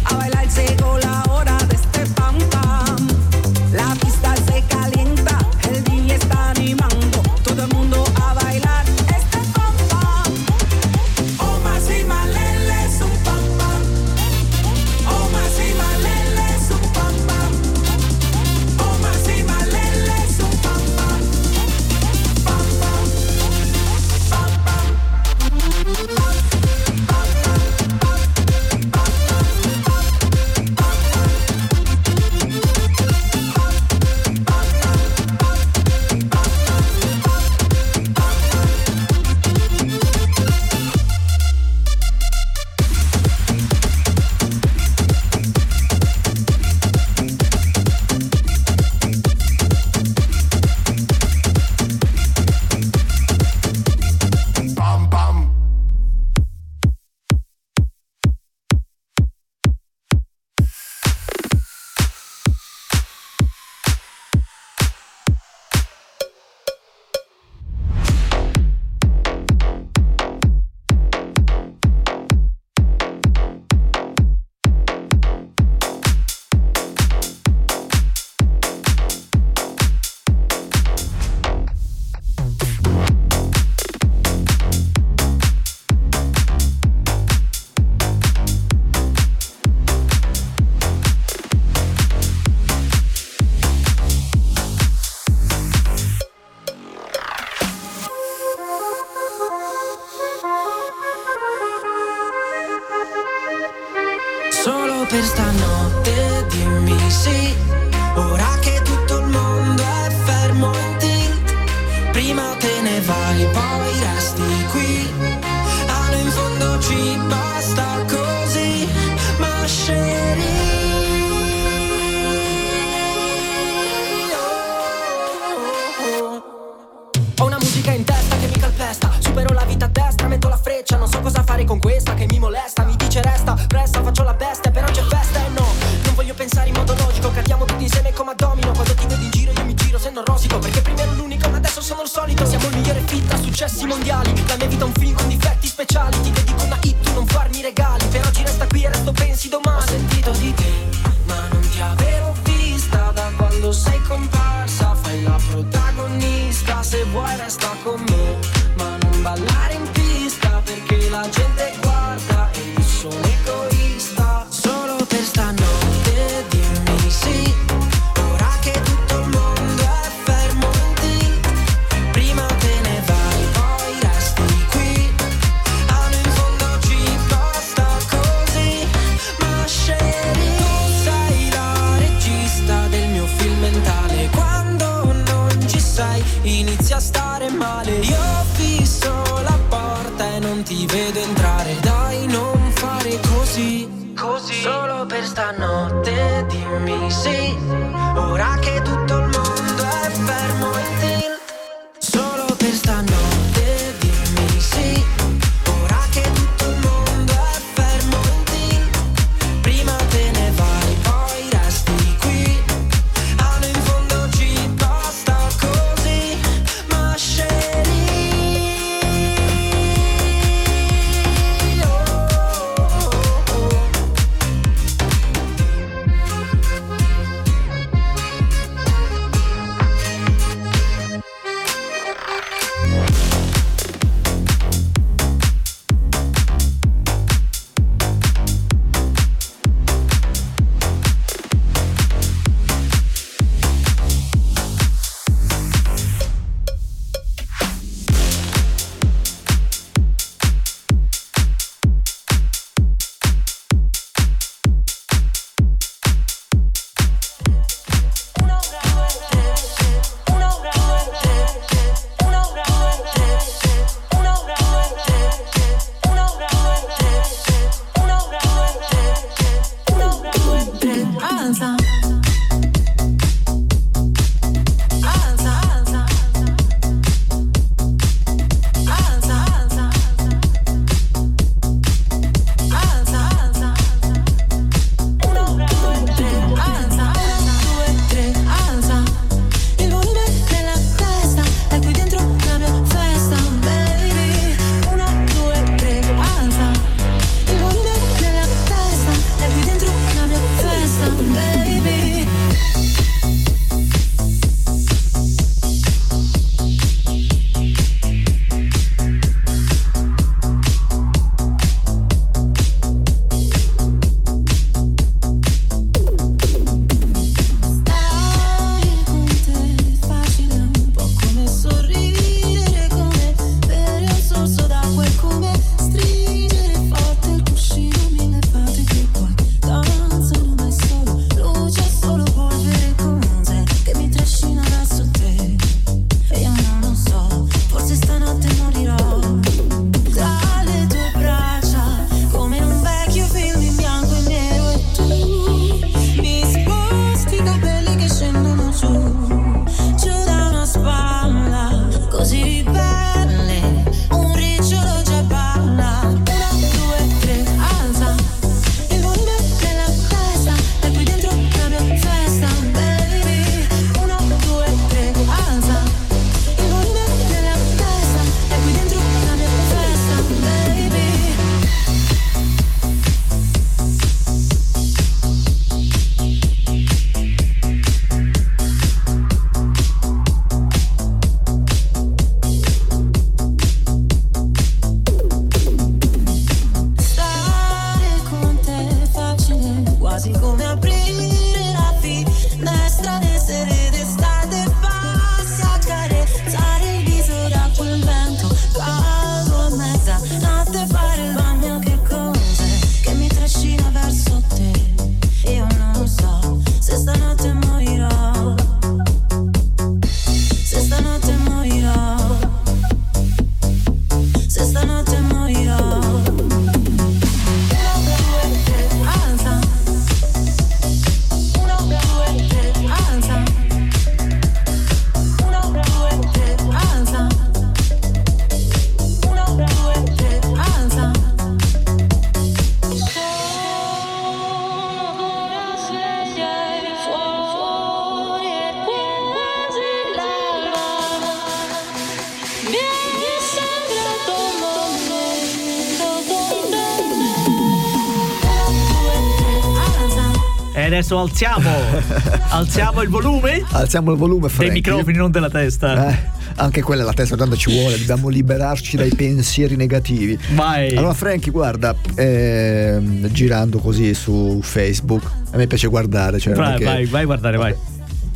[450.93, 451.71] Adesso alziamo.
[452.51, 454.75] alziamo il volume Alziamo il volume, dei Frankie.
[454.75, 456.09] microfoni, non della testa.
[456.11, 456.19] Eh,
[456.57, 460.39] anche quella è la testa, tanto ci vuole, dobbiamo liberarci dai pensieri negativi.
[460.55, 460.95] Vai.
[460.95, 465.23] Allora, Frankie, guarda, ehm, girando così su Facebook,
[465.53, 466.39] a me piace guardare.
[466.39, 467.75] Cioè vai, che- vai, vai a guardare, vai.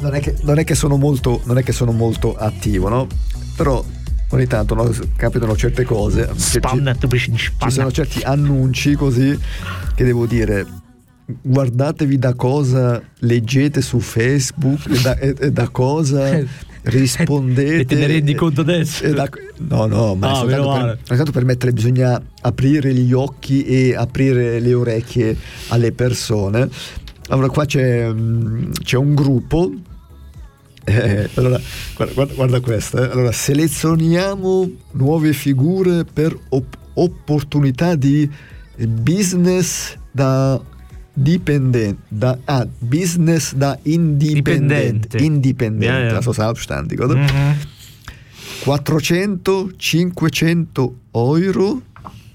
[0.00, 3.06] non è, che, non è che sono molto, non è che sono molto attivo, no?
[3.54, 3.84] Però
[4.30, 6.28] ogni tanto no, capitano certe cose.
[6.36, 6.60] Ci-
[7.06, 7.70] dici Ci spanna.
[7.70, 9.38] sono certi annunci così
[9.94, 10.75] che devo dire.
[11.42, 16.38] Guardatevi da cosa leggete su Facebook e da, e- e da cosa
[16.86, 17.78] rispondete.
[17.80, 19.12] E te ne rendi conto adesso?
[19.12, 23.96] da- no, no, ma Ah, soltanto, per, soltanto per mettere bisogna aprire gli occhi e
[23.96, 25.36] aprire le orecchie
[25.68, 26.68] alle persone.
[27.28, 29.72] Allora, qua c'è, mm, c'è un gruppo.
[30.84, 31.60] eh, allora,
[31.96, 33.00] guarda, guarda- guarda questa.
[33.04, 33.10] eh.
[33.10, 38.30] Allora, selezioniamo nuove figure per op- opportunità di
[38.76, 40.60] business da
[41.16, 41.96] dipendente.
[42.08, 45.08] Da, ah, business da indipendente.
[45.08, 45.16] Dipendente.
[45.18, 46.06] Indipendente.
[46.08, 46.20] Ja, ja.
[46.22, 47.16] so selbstständig, oder?
[47.16, 47.56] Mhm.
[48.64, 51.82] 400-500 euro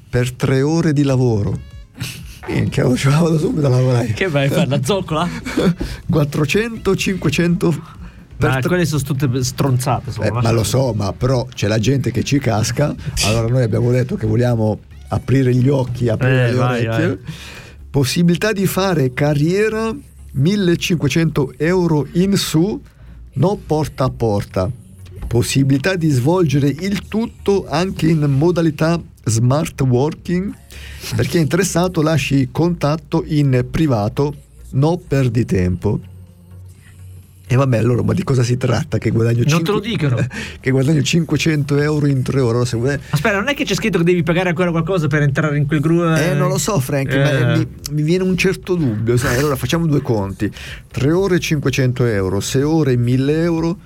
[0.09, 1.59] per tre ore di lavoro.
[2.47, 4.07] Minchia, oh, ci vado subito a lavorare.
[4.13, 5.27] Che vai a fare la zoccola?
[6.11, 7.79] 400-500
[8.38, 10.11] per Ma tre- quelle sono tutte stronzate.
[10.11, 12.93] Sono, Eh, ma lo so, ma però c'è la gente che ci casca.
[13.25, 14.79] Allora noi abbiamo detto che vogliamo
[15.09, 17.07] aprire gli occhi, aprire Eh, le vai, orecchie.
[17.07, 17.17] vai.
[17.92, 19.94] Possibilità di fare carriera
[20.32, 22.82] 1500 euro in su,
[23.34, 24.72] no porta a porta.
[25.28, 30.56] Possibilità di svolgere il tutto anche in modalità smart working.
[31.18, 34.36] Per chi è interessato lasci contatto in privato,
[34.70, 36.00] no perdi tempo.
[37.52, 38.97] E vabbè, allora, ma di cosa si tratta?
[38.97, 40.16] Che guadagno, Non te lo dicono.
[40.62, 42.66] che guadagno 500 euro in tre ore.
[42.66, 45.58] Se vuoi- Aspetta, non è che c'è scritto che devi pagare ancora qualcosa per entrare
[45.58, 46.16] in quel gruppo?
[46.16, 47.58] Eh, non lo so, Frank, ma Eh.
[47.58, 49.18] mi, mi viene un certo dubbio.
[49.18, 49.38] Sai?
[49.38, 50.49] Allora facciamo due conti:
[50.91, 53.78] 3 ore 500 euro, 6 ore 1000 euro.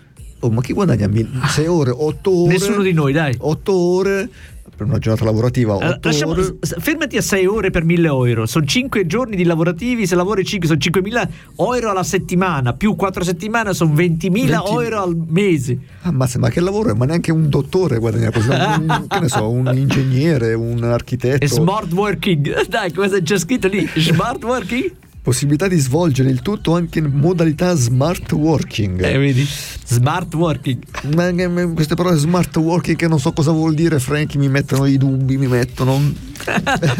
[0.41, 1.09] Oh, ma chi guadagna
[1.47, 2.51] 6 ore, 8 ore?
[2.53, 3.33] Nessuno di noi, dai.
[3.35, 4.29] 8 ore
[4.75, 6.57] per una giornata lavorativa, 8 Allora, lasciamo- ore.
[6.79, 8.45] fermati a 6 ore per 1000 euro.
[8.45, 10.05] Sono 5 giorni di lavorativi.
[10.05, 12.73] Se lavori 5 sono 5000 euro alla settimana.
[12.73, 15.77] Più 4 settimane sono 20.000 20.000 euro al mese.
[16.01, 16.93] Ammazza, ma che lavoro?
[16.95, 18.49] Ma neanche un dottore guadagna così.
[18.49, 21.43] Un, che ne so, un ingegnere, un architetto.
[21.43, 22.65] E smart working.
[22.67, 23.87] Dai, cosa c'è scritto lì?
[23.95, 24.91] Smart working?
[25.25, 29.03] Possibilità di svolgere il tutto anche in modalità smart working.
[29.03, 29.43] Eh, vedi?
[29.87, 30.77] Smart working.
[31.15, 34.85] Ma ma queste parole smart working che non so cosa vuol dire, Frankie, mi mettono
[34.85, 35.99] i dubbi, mi mettono.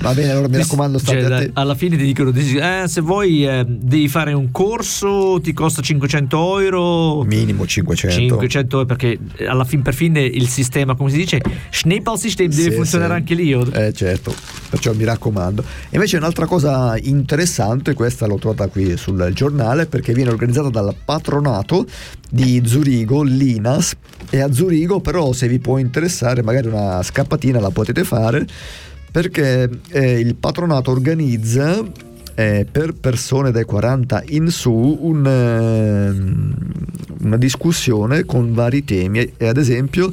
[0.00, 1.50] Va bene, allora mi raccomando, state Cioè, attenti.
[1.54, 6.60] alla fine ti dicono: eh, se vuoi eh, devi fare un corso, ti costa 500
[6.60, 7.22] euro.
[7.24, 8.18] Minimo 500.
[8.20, 12.70] 500 euro perché eh, alla fin per fine il sistema, come si dice, Schneeball-System deve
[12.70, 13.18] Sì, funzionare sì.
[13.18, 13.52] anche lì.
[13.52, 14.34] o- Eh certo,
[14.70, 15.62] perciò mi raccomando.
[15.90, 17.33] Invece un'altra cosa interessante,
[17.94, 21.86] questa l'ho trovata qui sul giornale, perché viene organizzata dal patronato
[22.30, 23.94] di Zurigo, l'INAS,
[24.30, 28.46] e a Zurigo però se vi può interessare magari una scappatina la potete fare,
[29.10, 31.82] perché eh, il patronato organizza
[32.34, 36.54] eh, per persone dai 40 in su un, ehm,
[37.22, 39.32] una discussione con vari temi.
[39.36, 40.12] E ad esempio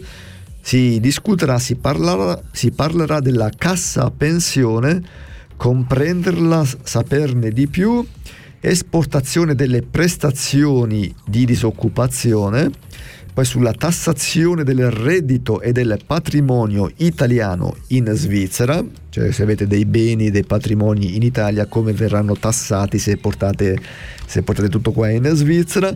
[0.61, 5.01] si discuterà, si parlerà, si parlerà della cassa pensione,
[5.61, 8.03] comprenderla, saperne di più,
[8.59, 12.71] esportazione delle prestazioni di disoccupazione,
[13.31, 19.85] poi sulla tassazione del reddito e del patrimonio italiano in Svizzera, cioè se avete dei
[19.85, 23.77] beni, dei patrimoni in Italia, come verranno tassati se portate,
[24.25, 25.95] se portate tutto qua in Svizzera,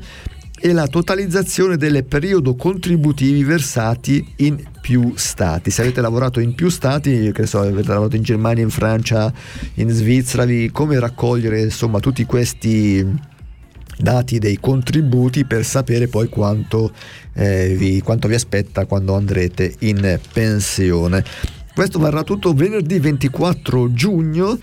[0.66, 5.70] e la totalizzazione delle periodo contributivi versati in più stati.
[5.70, 9.32] Se avete lavorato in più stati, che so, avete lavorato in Germania, in Francia,
[9.76, 13.08] in Svizzera, vi- come raccogliere insomma tutti questi
[13.96, 16.92] dati dei contributi per sapere poi quanto,
[17.34, 21.24] eh, vi, quanto vi aspetta quando andrete in pensione.
[21.76, 24.58] Questo varrà tutto venerdì 24 giugno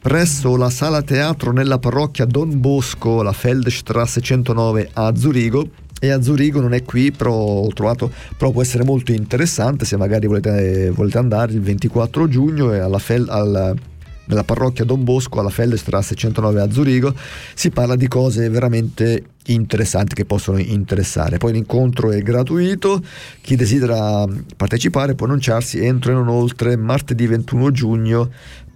[0.00, 5.68] presso la sala teatro nella parrocchia Don Bosco, la Feldstrasse 109 a Zurigo.
[6.02, 9.98] E a Zurigo non è qui, però ho trovato, però può essere molto interessante se
[9.98, 13.78] magari volete, volete andare il 24 giugno e alla Fel- al-
[14.24, 17.12] nella parrocchia Don Bosco alla Feldstrasse 109 a Zurigo
[17.54, 21.36] si parla di cose veramente interessanti che possono interessare.
[21.36, 23.02] Poi l'incontro è gratuito,
[23.42, 24.24] chi desidera
[24.56, 28.30] partecipare può annunciarsi entro e non oltre martedì 21 giugno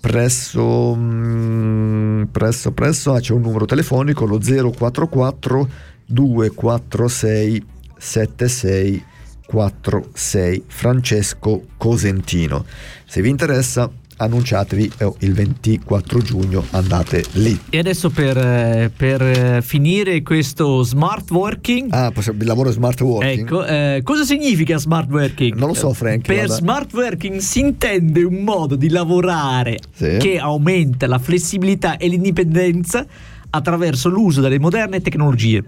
[0.04, 5.66] presso, mm, presso, presso, ah, c'è un numero telefonico, lo 044
[6.04, 9.04] 246 76
[9.46, 12.66] 46 Francesco Cosentino.
[13.06, 19.22] Se vi interessa annunciatevi oh, il 24 giugno andate lì E adesso per, eh, per,
[19.22, 21.92] eh, finire questo smart working.
[21.92, 25.54] ah possiamo- il lavoro smart working Ecco, eh, cosa significa smart working?
[25.56, 26.54] Non lo so, Frank, Per guarda.
[26.54, 30.16] smart working si intende un modo di lavorare Sì.
[30.18, 33.04] che aumenta la flessibilità e l'indipendenza
[33.50, 35.62] attraverso l'uso delle moderne tecnologie.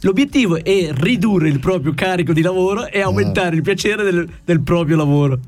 [0.00, 2.88] L'obiettivo è ridurre il proprio carico di lavoro Ah.
[2.90, 5.38] e aumentare il piacere del, del proprio lavoro.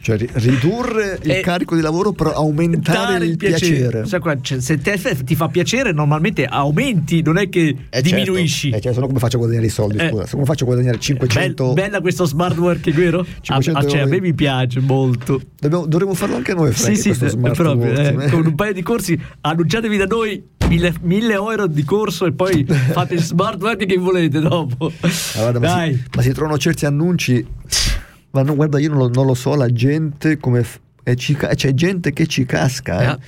[0.00, 4.78] Cioè ri- ridurre il E- carico di lavoro per aumentare il piacere, qua, cioè, se
[4.78, 8.70] te- ti fa piacere, normalmente aumenti, non è che Eh, diminuisci.
[8.70, 8.76] certo.
[8.76, 10.08] Eh, cioè, se no come faccio a guadagnare i soldi Eh.
[10.08, 13.20] scusa come faccio a guadagnare 500 Bel- bella questo smart working, vero?
[13.20, 15.40] A, 500 a- cioè, a me mi piace molto.
[15.58, 17.82] Dobbiamo- dovremmo farlo anche noi Frank, Sì, sì, eh, proprio.
[17.84, 18.30] eh, working, eh.
[18.30, 22.64] con un paio di corsi, annunciatevi da noi mille, mille euro di corso e poi
[22.92, 24.92] fate il smart working che volete dopo.
[25.00, 25.08] Ah,
[25.40, 25.94] guarda, ma, Dai.
[25.94, 27.46] si, ma si trovano certi annunci
[28.30, 30.64] ma no, guarda io non lo, non lo so la gente come
[31.14, 33.04] ci c'è gente che ci casca eh.
[33.06, 33.18] Ah.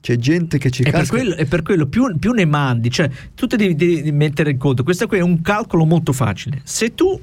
[0.00, 2.90] c'è gente che ci E per casca quello, e per quello più, più ne mandi,
[2.90, 6.60] cioè tu ti devi, devi mettere in conto, questo qui è un calcolo molto facile.
[6.64, 7.18] Se tu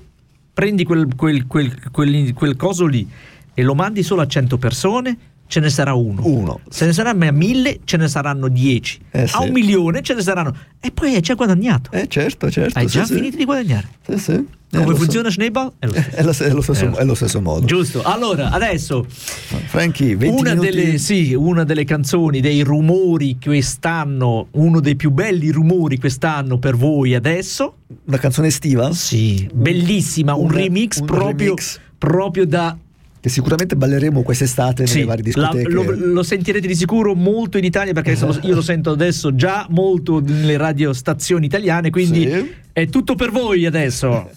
[0.54, 3.08] prendi quel, quel, quel, quel- quel coso lì
[3.54, 5.18] e lo mandi solo a 100 persone,
[5.48, 6.22] ce ne sarà uno.
[6.26, 6.60] Uno.
[6.70, 9.00] Se ne saranno a mille, ce ne saranno 10.
[9.12, 9.36] Eh, sì.
[9.36, 10.56] A un milione ce ne saranno.
[10.80, 11.90] E poi hai già guadagnato.
[11.92, 13.14] eh certo certo hai sì, già sì.
[13.16, 13.88] finito di guadagnare.
[14.08, 14.32] Sì, sì.
[14.70, 15.04] Eh, Come lo so.
[15.04, 15.72] funziona Schneeball?
[15.80, 16.10] È lo stesso.
[16.16, 16.92] è lo, è lo stesso, Eh.
[16.98, 18.02] è lo stesso modo Giusto.
[18.04, 24.98] Allora, adesso Franchi 20 una delle, sì, una delle canzoni, dei rumori quest'anno, uno dei
[24.98, 27.78] più belli rumori quest'anno per voi adesso.
[28.08, 31.80] una canzone estiva Sì, bellissima, un, un- remix un proprio, remix.
[31.98, 32.78] proprio da...
[33.20, 37.58] che sicuramente balleremo quest'estate sì, nelle varie la- discoteche lo, lo sentirete di sicuro molto
[37.58, 42.52] in Italia perché lo- io lo sento adesso già molto nelle radiostazioni italiane, quindi Sì.
[42.72, 44.30] è tutto per voi adesso.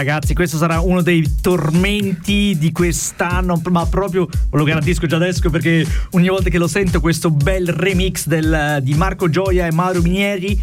[0.00, 5.86] Ragazzi, questo sarà uno dei tormenti di quest'anno, ma proprio lo garantisco già adesso perché
[6.12, 10.58] ogni volta che lo sento questo bel remix del- di Marco Gioia e Mauro Minieri,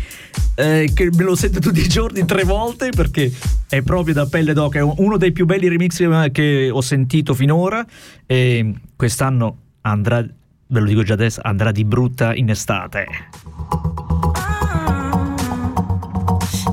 [0.55, 3.31] eh, che me lo sento tutti i giorni tre volte perché
[3.69, 7.85] è proprio da pelle d'oca, è uno dei più belli remix che- ho sentito finora
[8.25, 13.05] e quest'anno andrà, ve lo dico già adesso, andrà di brutta in estate.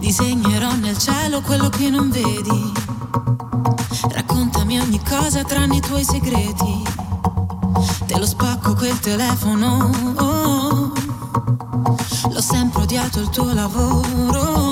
[0.01, 0.54] Disegnerò
[0.95, 2.73] nel cielo quello che non vedi.
[4.11, 6.83] Raccontami ogni cosa tranne i tuoi segreti.
[8.07, 9.91] Te lo spacco quel telefono.
[10.19, 10.93] oh.
[12.31, 14.64] L'ho sempre odiato il tuo lavoro.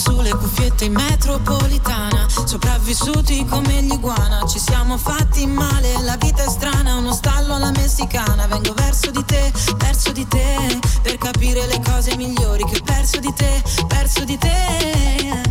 [0.00, 2.26] Sulle cuffiette in metropolitana.
[2.46, 4.46] Sopravvissuti come gli iguana.
[4.46, 6.96] Ci siamo fatti male, la vita è strana.
[6.96, 8.46] Uno stallo alla messicana.
[8.46, 10.78] Vengo verso di te, verso di te.
[11.02, 15.42] Per capire le cose migliori che ho perso di te, perso di te.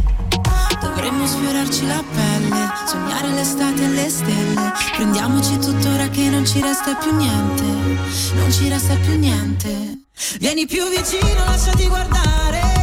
[0.81, 4.73] Dovremmo sfiorarci la pelle, sognare l'estate e le stelle.
[4.95, 7.63] Prendiamoci tuttora che non ci resta più niente,
[8.33, 10.05] non ci resta più niente.
[10.39, 12.78] Vieni più vicino, lasciati guardare,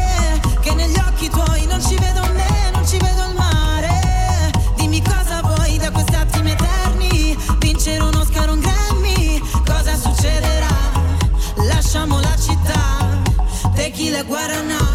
[0.66, 4.50] che negli occhi tuoi non ci vedo me, non ci vedo il mare.
[4.74, 8.48] Dimmi cosa vuoi da questi attimi eterni, vincere un Oscar
[9.64, 10.74] cosa succederà?
[11.68, 13.06] Lasciamo la città,
[13.74, 14.85] tequila guarana,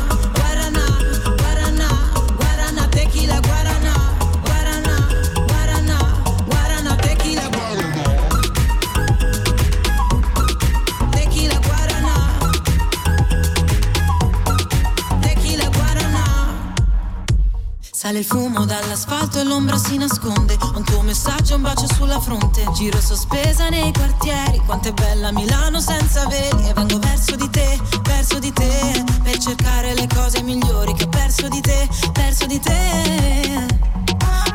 [18.12, 20.57] Sale il fumo dall'asfalto e l'ombra si nasconde.
[20.76, 22.70] Un tuo messaggio, un bacio sulla fronte.
[22.74, 24.62] Giro sospesa nei quartieri.
[24.66, 26.68] Quanto è bella Milano senza veli.
[26.68, 29.01] E vengo verso di te, verso di te.
[29.24, 33.68] Per cercare le cose migliori che ho perso di te, perso di te.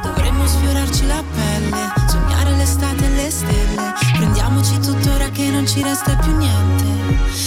[0.03, 3.95] Dovremmo sfiorarci la pelle, sognare l'estate e le stelle.
[4.19, 6.85] Prendiamoci tuttora che non ci resta più niente,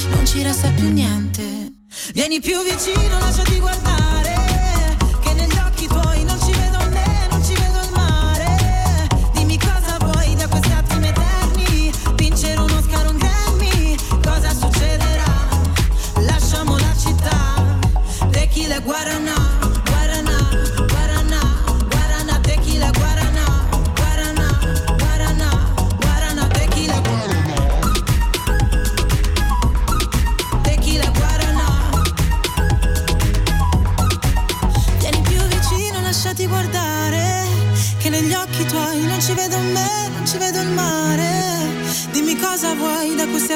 [0.09, 1.71] non ci resta più niente.
[2.15, 4.18] Vieni più vicino, lasciati guardare.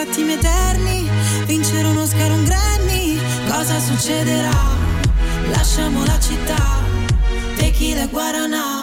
[0.04, 1.10] Attimi eterni.
[1.46, 4.52] Vincere un Oscar un Grammy, cosa succederà?
[5.50, 6.82] Lasciamo la città,
[7.56, 8.52] tequila guarana.
[8.58, 8.83] Tequila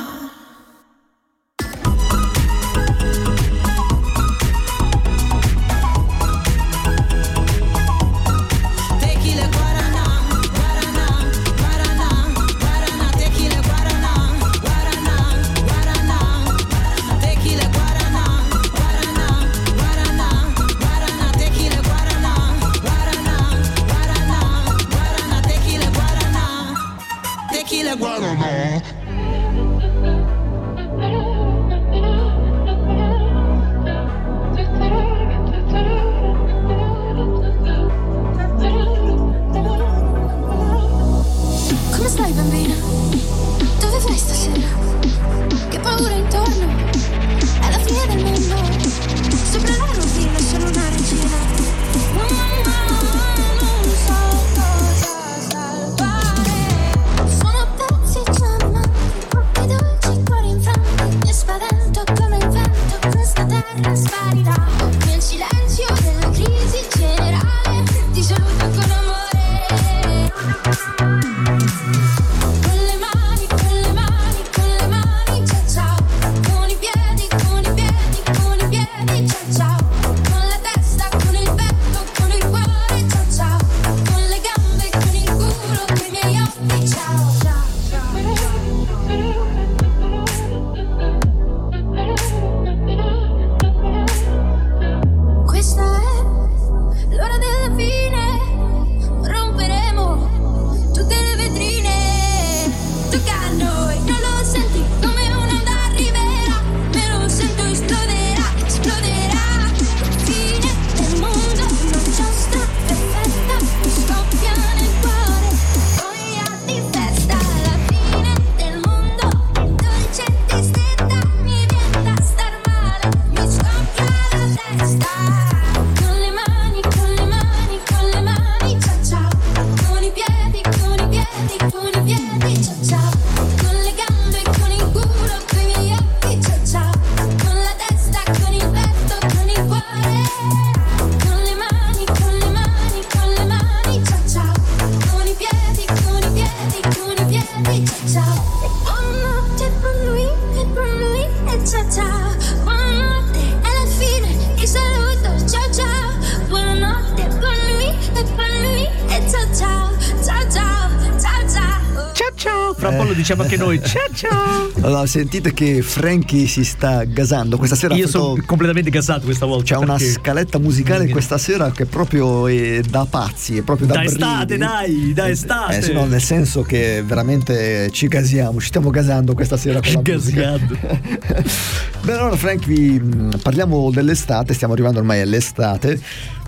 [163.31, 163.81] Diciamo anche noi.
[163.81, 164.71] Ciao ciao.
[164.81, 167.95] Allora, sentite che Frankie si sta gasando questa sera.
[167.95, 169.77] Io sono completamente gasato questa volta.
[169.77, 174.03] C'è una scaletta musicale questa sera che proprio è da pazzi, è proprio da, Da
[174.03, 175.77] estate, dai, da estate.
[175.77, 180.01] Eh sì, no, nel senso che veramente ci gasiamo, ci stiamo gasando questa sera musica.
[180.01, 180.79] Gasiando.
[182.03, 186.01] Beh, allora Frank, vi, mh, parliamo dell'estate, stiamo arrivando ormai all'estate.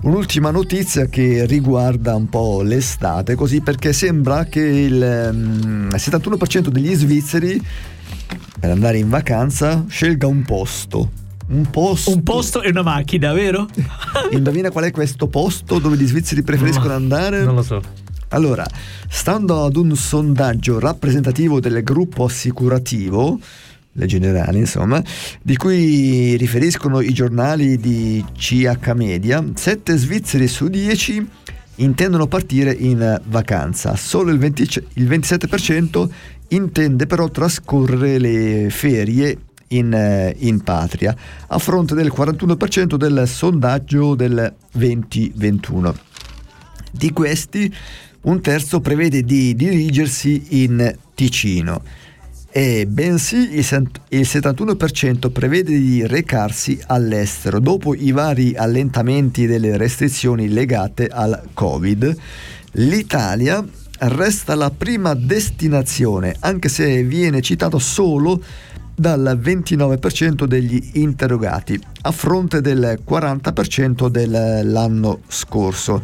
[0.02, 6.94] Un'ultima notizia che riguarda un po' l'estate, così perché sembra che il mm, 71% degli
[6.94, 7.62] svizzeri
[8.58, 11.10] per andare in vacanza scelga un posto.
[11.48, 12.10] Un posto.
[12.10, 13.68] Un posto e una macchina, vero?
[14.32, 17.44] Indovina qual è questo posto dove gli svizzeri preferiscono Ma- andare?
[17.44, 17.82] Non lo so.
[18.28, 18.66] Allora,
[19.08, 23.38] stando ad un sondaggio rappresentativo del gruppo assicurativo,
[23.92, 25.02] le generali insomma,
[25.42, 31.28] di cui riferiscono i giornali di CH Media, 7 svizzeri su 10
[31.76, 34.62] intendono partire in vacanza, solo il, 20
[34.94, 36.08] il 27%
[36.48, 39.38] intende però trascorrere le ferie
[39.68, 41.16] in, eh, in patria,
[41.48, 45.96] a fronte del 41% del sondaggio del 2021.
[46.90, 47.74] Di questi,
[48.22, 51.82] un terzo prevede di dirigersi in Ticino
[52.54, 59.78] e bensì il sent- il 71% prevede di recarsi all'estero dopo i vari allentamenti delle
[59.78, 62.14] restrizioni legate al Covid.
[62.72, 63.64] L'Italia
[64.00, 68.42] resta la prima destinazione, anche se viene citato solo
[68.94, 76.02] dal 29% degli interrogati, a fronte del 40% dell'anno scorso.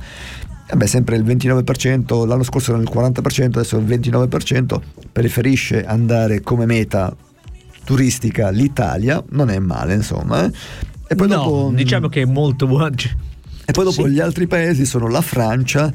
[0.70, 4.78] Vabbè, sempre il 29%, l'anno scorso era il 40%, adesso il 29%,
[5.10, 7.14] preferisce andare come meta
[7.84, 10.44] turistica l'Italia, non è male insomma.
[10.44, 10.52] eh.
[11.08, 12.90] E poi no, dopo, diciamo che è molto buono.
[13.64, 14.10] e poi dopo Sì.
[14.10, 15.90] gli altri paesi sono la Francia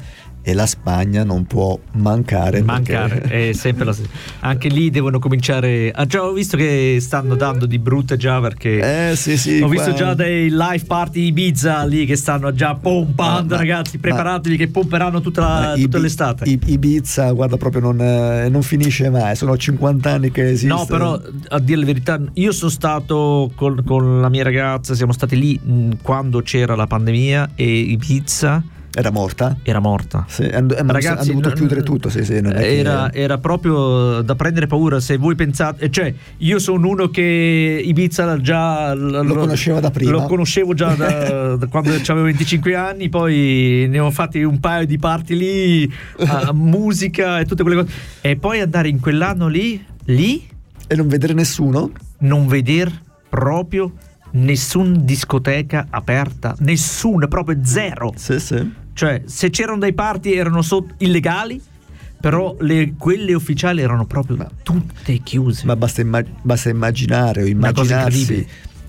[0.46, 2.62] e la Spagna non può mancare.
[2.62, 4.10] Mancare, perché- è sempre la stessa.
[4.40, 5.90] Anche lì devono cominciare.
[5.90, 9.10] Ah, già ho visto che stanno dando di brutte già perché.
[9.10, 9.56] Eh sì sì.
[9.62, 13.56] ho qua- visto già dei live party Ibiza lì che stanno già pompando, Ma- ma-
[13.56, 13.96] ragazzi.
[13.98, 16.48] Preparatevi che pomperanno tutta, la- Ma tutta Ibi- l'estate.
[16.50, 19.34] I- Ibiza, guarda, proprio non, eh, non finisce mai.
[19.36, 20.66] Sono 50 anni che esiste.
[20.66, 21.18] No, però
[21.48, 25.58] a dire la verità, io sono stato col- con la mia ragazza, siamo stati lì
[25.58, 28.62] mh, quando c'era la pandemia e Ibiza
[28.96, 29.56] Era morta?
[29.62, 30.24] era morta.
[30.28, 32.08] Sì, hanno- Ragazzi, hanno dovuto non- chiudere tutto.
[32.08, 36.14] Sì, sì, non è che- Era, era proprio da prendere paura se voi pensate, cioè
[36.38, 40.12] io sono uno che Ibiza già lo, conosceva da prima.
[40.12, 44.86] Lo conoscevo già da, da quando avevo 25 anni, poi ne ho fatti un paio
[44.86, 47.92] di parti lì, a- musica e tutte quelle cose.
[48.20, 50.46] E poi andare in quell'anno lì, lì,
[50.86, 51.90] E non vedere nessuno?
[52.18, 52.92] non veder
[53.28, 53.92] proprio
[54.32, 58.12] nessun discoteca aperta, nessuna, proprio zero.
[58.16, 58.82] Sì, sì.
[58.94, 61.60] Cioè, se c'erano dei party erano so- illegali,
[62.20, 65.66] però le- quelle ufficiali erano proprio tutte chiuse.
[65.66, 68.46] Ma basta, imma- basta immaginare o immaginarsi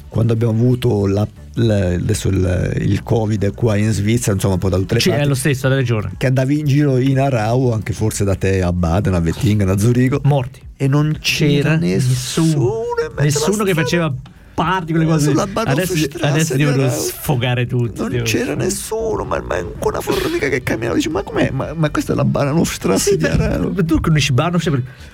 [0.07, 4.69] quando abbiamo avuto la- la- adesso il, il Covid qua in Svizzera, insomma, un po'
[4.69, 5.23] da tutte le Sì, parti.
[5.25, 6.11] è lo stesso, hai ragione.
[6.17, 9.77] Che andavi in giro in Arau, anche forse da te a Baden, a Wettingen, a
[9.77, 10.21] Zurigo.
[10.23, 10.61] Morti.
[10.77, 12.45] E non c'era, C'era nessuno.
[12.45, 12.83] nessuno,
[13.19, 14.13] nessuno che faceva
[14.55, 15.29] party quelle cose.
[15.29, 16.97] Sulla Adesso, adesso devono Arau.
[16.99, 17.99] sfogare tutti.
[17.99, 20.95] Non devono- c'era nessuno, ma, ma una formica che camminava.
[20.95, 21.51] Dici, ma com'è?
[21.51, 23.71] Ma, ma questa è la Bahnhofstrasse Sì, di Arau.
[23.75, 24.59] ma tu conosci Barnum,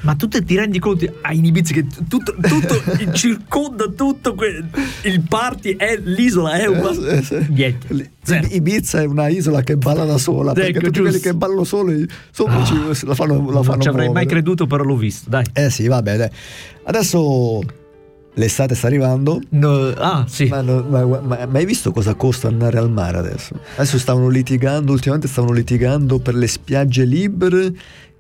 [0.02, 2.82] ma tu ti rendi conto a Ibiza che tutto, tutto
[3.12, 4.64] circonda tutto que-
[5.04, 6.78] il party è l'isola è un
[7.10, 8.10] Eh, sì, sì.
[8.24, 8.48] zero.
[8.52, 11.10] Ibiza è una isola che balla da sola perché Ecco, tutti giusto.
[11.10, 12.66] quelli che ballano soli sopra Ah.
[12.66, 14.26] ci- la fanno, la non fanno ci avrei mai muovere.
[14.30, 16.30] creduto però l'ho visto dai Eh sì, vabbè, dai.
[16.84, 17.62] Adesso
[18.36, 19.42] l'estate sta arrivando.
[19.50, 23.18] No, ah sì Ma, no- ma- ma- ma hai visto cosa costa andare al mare
[23.18, 23.56] adesso?
[23.76, 27.74] Adesso stavano litigando, ultimamente stavano litigando per le spiagge libere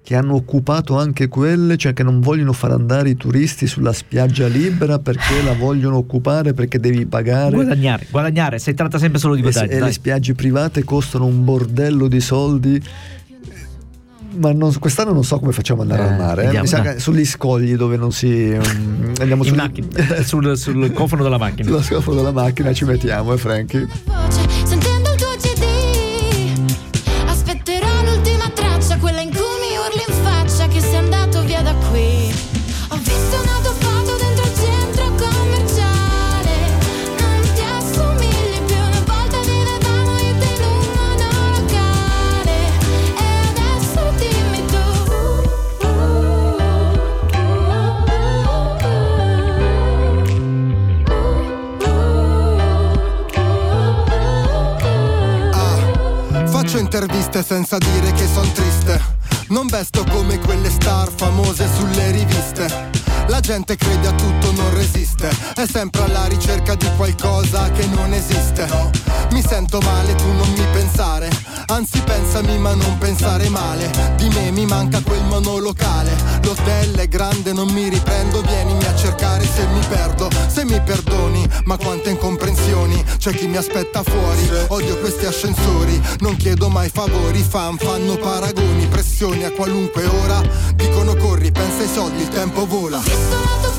[0.03, 4.47] che hanno occupato anche quelle, cioè che non vogliono far andare i turisti sulla spiaggia
[4.47, 7.53] libera perché la vogliono occupare perché devi pagare.
[7.53, 11.25] guadagnare guadagnare si tratta sempre solo di E, se- guadagni e le spiagge private costano
[11.25, 12.81] un bordello di soldi.
[14.33, 16.41] Ma non- quest'anno non so come facciamo ad andare Eh, al mare.
[16.41, 16.45] eh.
[16.45, 18.27] vediamo, Mi sa che sugli scogli dove non si.
[18.27, 19.87] mm, andiamo in sul, macchina
[20.23, 23.87] sul, sul cofano della macchina sulla scopo della macchina ci mettiamo, eh, Frankie.
[57.01, 59.01] Interviste senza dire che son triste.
[59.47, 62.89] Non vesto come quelle star famose sulle riviste.
[63.27, 65.29] La gente crede a tutto, non resiste.
[65.55, 68.67] È sempre alla ricerca di qualcosa che non esiste.
[69.31, 71.29] Mi sento male, tu non mi pensare.
[71.71, 73.89] Anzi, pensami, ma non pensare male.
[74.17, 76.13] Di me mi manca quel monolocale.
[76.43, 78.41] L'hotel è grande, non mi riprendo.
[78.41, 80.29] Vienimi a cercare se mi perdo.
[80.47, 83.01] Se mi perdoni, ma quante incomprensioni.
[83.17, 84.49] C'è chi mi aspetta fuori.
[84.67, 85.99] Odio questi ascensori.
[86.19, 87.41] Non chiedo mai favori.
[87.41, 90.41] Fan fanno paragoni, pressioni a qualunque ora.
[90.75, 93.70] Dicono corri, pensa ai soldi, il tempo vola.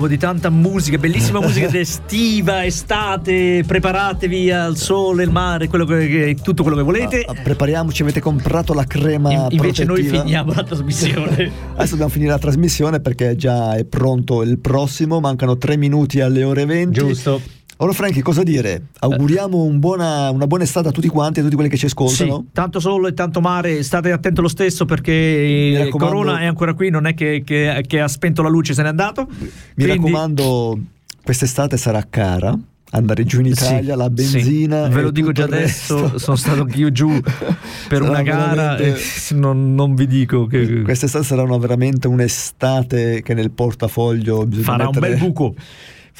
[0.00, 6.36] Dopo di tanta musica, bellissima musica estiva, estate, preparatevi al sole, il mare, quello che,
[6.42, 7.22] tutto quello che volete.
[7.26, 11.52] Ah, Prepariamoci, avete comprato la crema In- invece noi finiamo la trasmissione.
[11.74, 16.44] Adesso dobbiamo finire la trasmissione perché già è pronto il prossimo, mancano tre minuti alle
[16.44, 16.98] ore 20.
[16.98, 17.40] Giusto.
[17.82, 18.88] Ora Franchi, cosa dire?
[18.98, 22.40] Auguriamo un buona- una buona estate a tutti quanti, a tutti quelli che ci ascoltano.
[22.44, 26.90] Sì, tanto sole e tanto mare, state attento lo stesso perché Corona è ancora qui,
[26.90, 29.26] non è che, che- che ha spento la luce se n'è andato.
[29.30, 30.78] Mi Quindi- raccomando,
[31.24, 32.54] quest'estate sarà cara.
[32.92, 34.10] Andare giù in Italia, Sì, la sì.
[34.10, 34.88] benzina.
[34.88, 37.08] Ve e lo dico già adesso, sono stato anch'io giù
[37.88, 38.94] per una gara e
[39.30, 44.88] non, non vi dico che Quest'estate sarà una- veramente un'estate che nel portafoglio bisogna farà
[44.88, 45.54] un mettere- bel buco.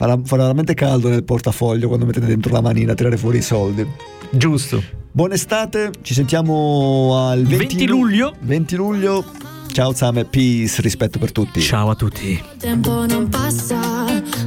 [0.01, 3.43] Farà, farà veramente caldo nel portafoglio quando mettete dentro la manina a tirare fuori i
[3.43, 3.87] soldi.
[4.31, 4.83] Giusto.
[5.13, 8.35] Buona estate, ci sentiamo al 20, 20 luglio.
[8.41, 9.23] 20 luglio.
[9.71, 11.61] Ciao Zame, peace, rispetto per tutti.
[11.61, 12.31] Ciao a tutti.
[12.31, 13.77] Il tempo non passa,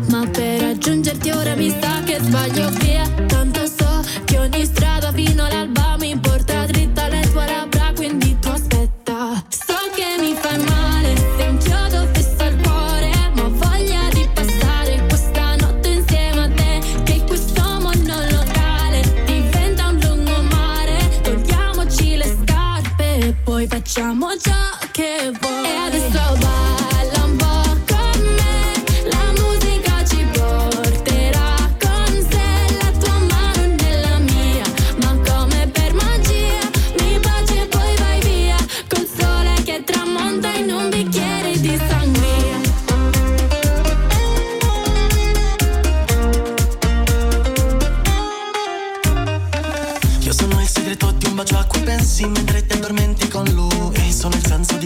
[0.09, 3.07] ma per raggiungerti ora mi sa che sbaglio via.
[3.27, 4.92] Tanto so che ogni strada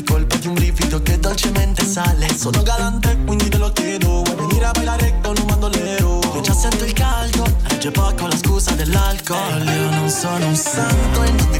[0.08, 2.28] colpa di un brivido che dolcemente sale.
[2.36, 4.24] Sono galante quindi te lo chiedo.
[4.24, 6.20] Vuoi venire a ballare con un bandolero?
[6.34, 9.64] Io già sento il caldo, regge poco la scusa dell'alcol.
[9.66, 11.60] Io non sono un santo e non mi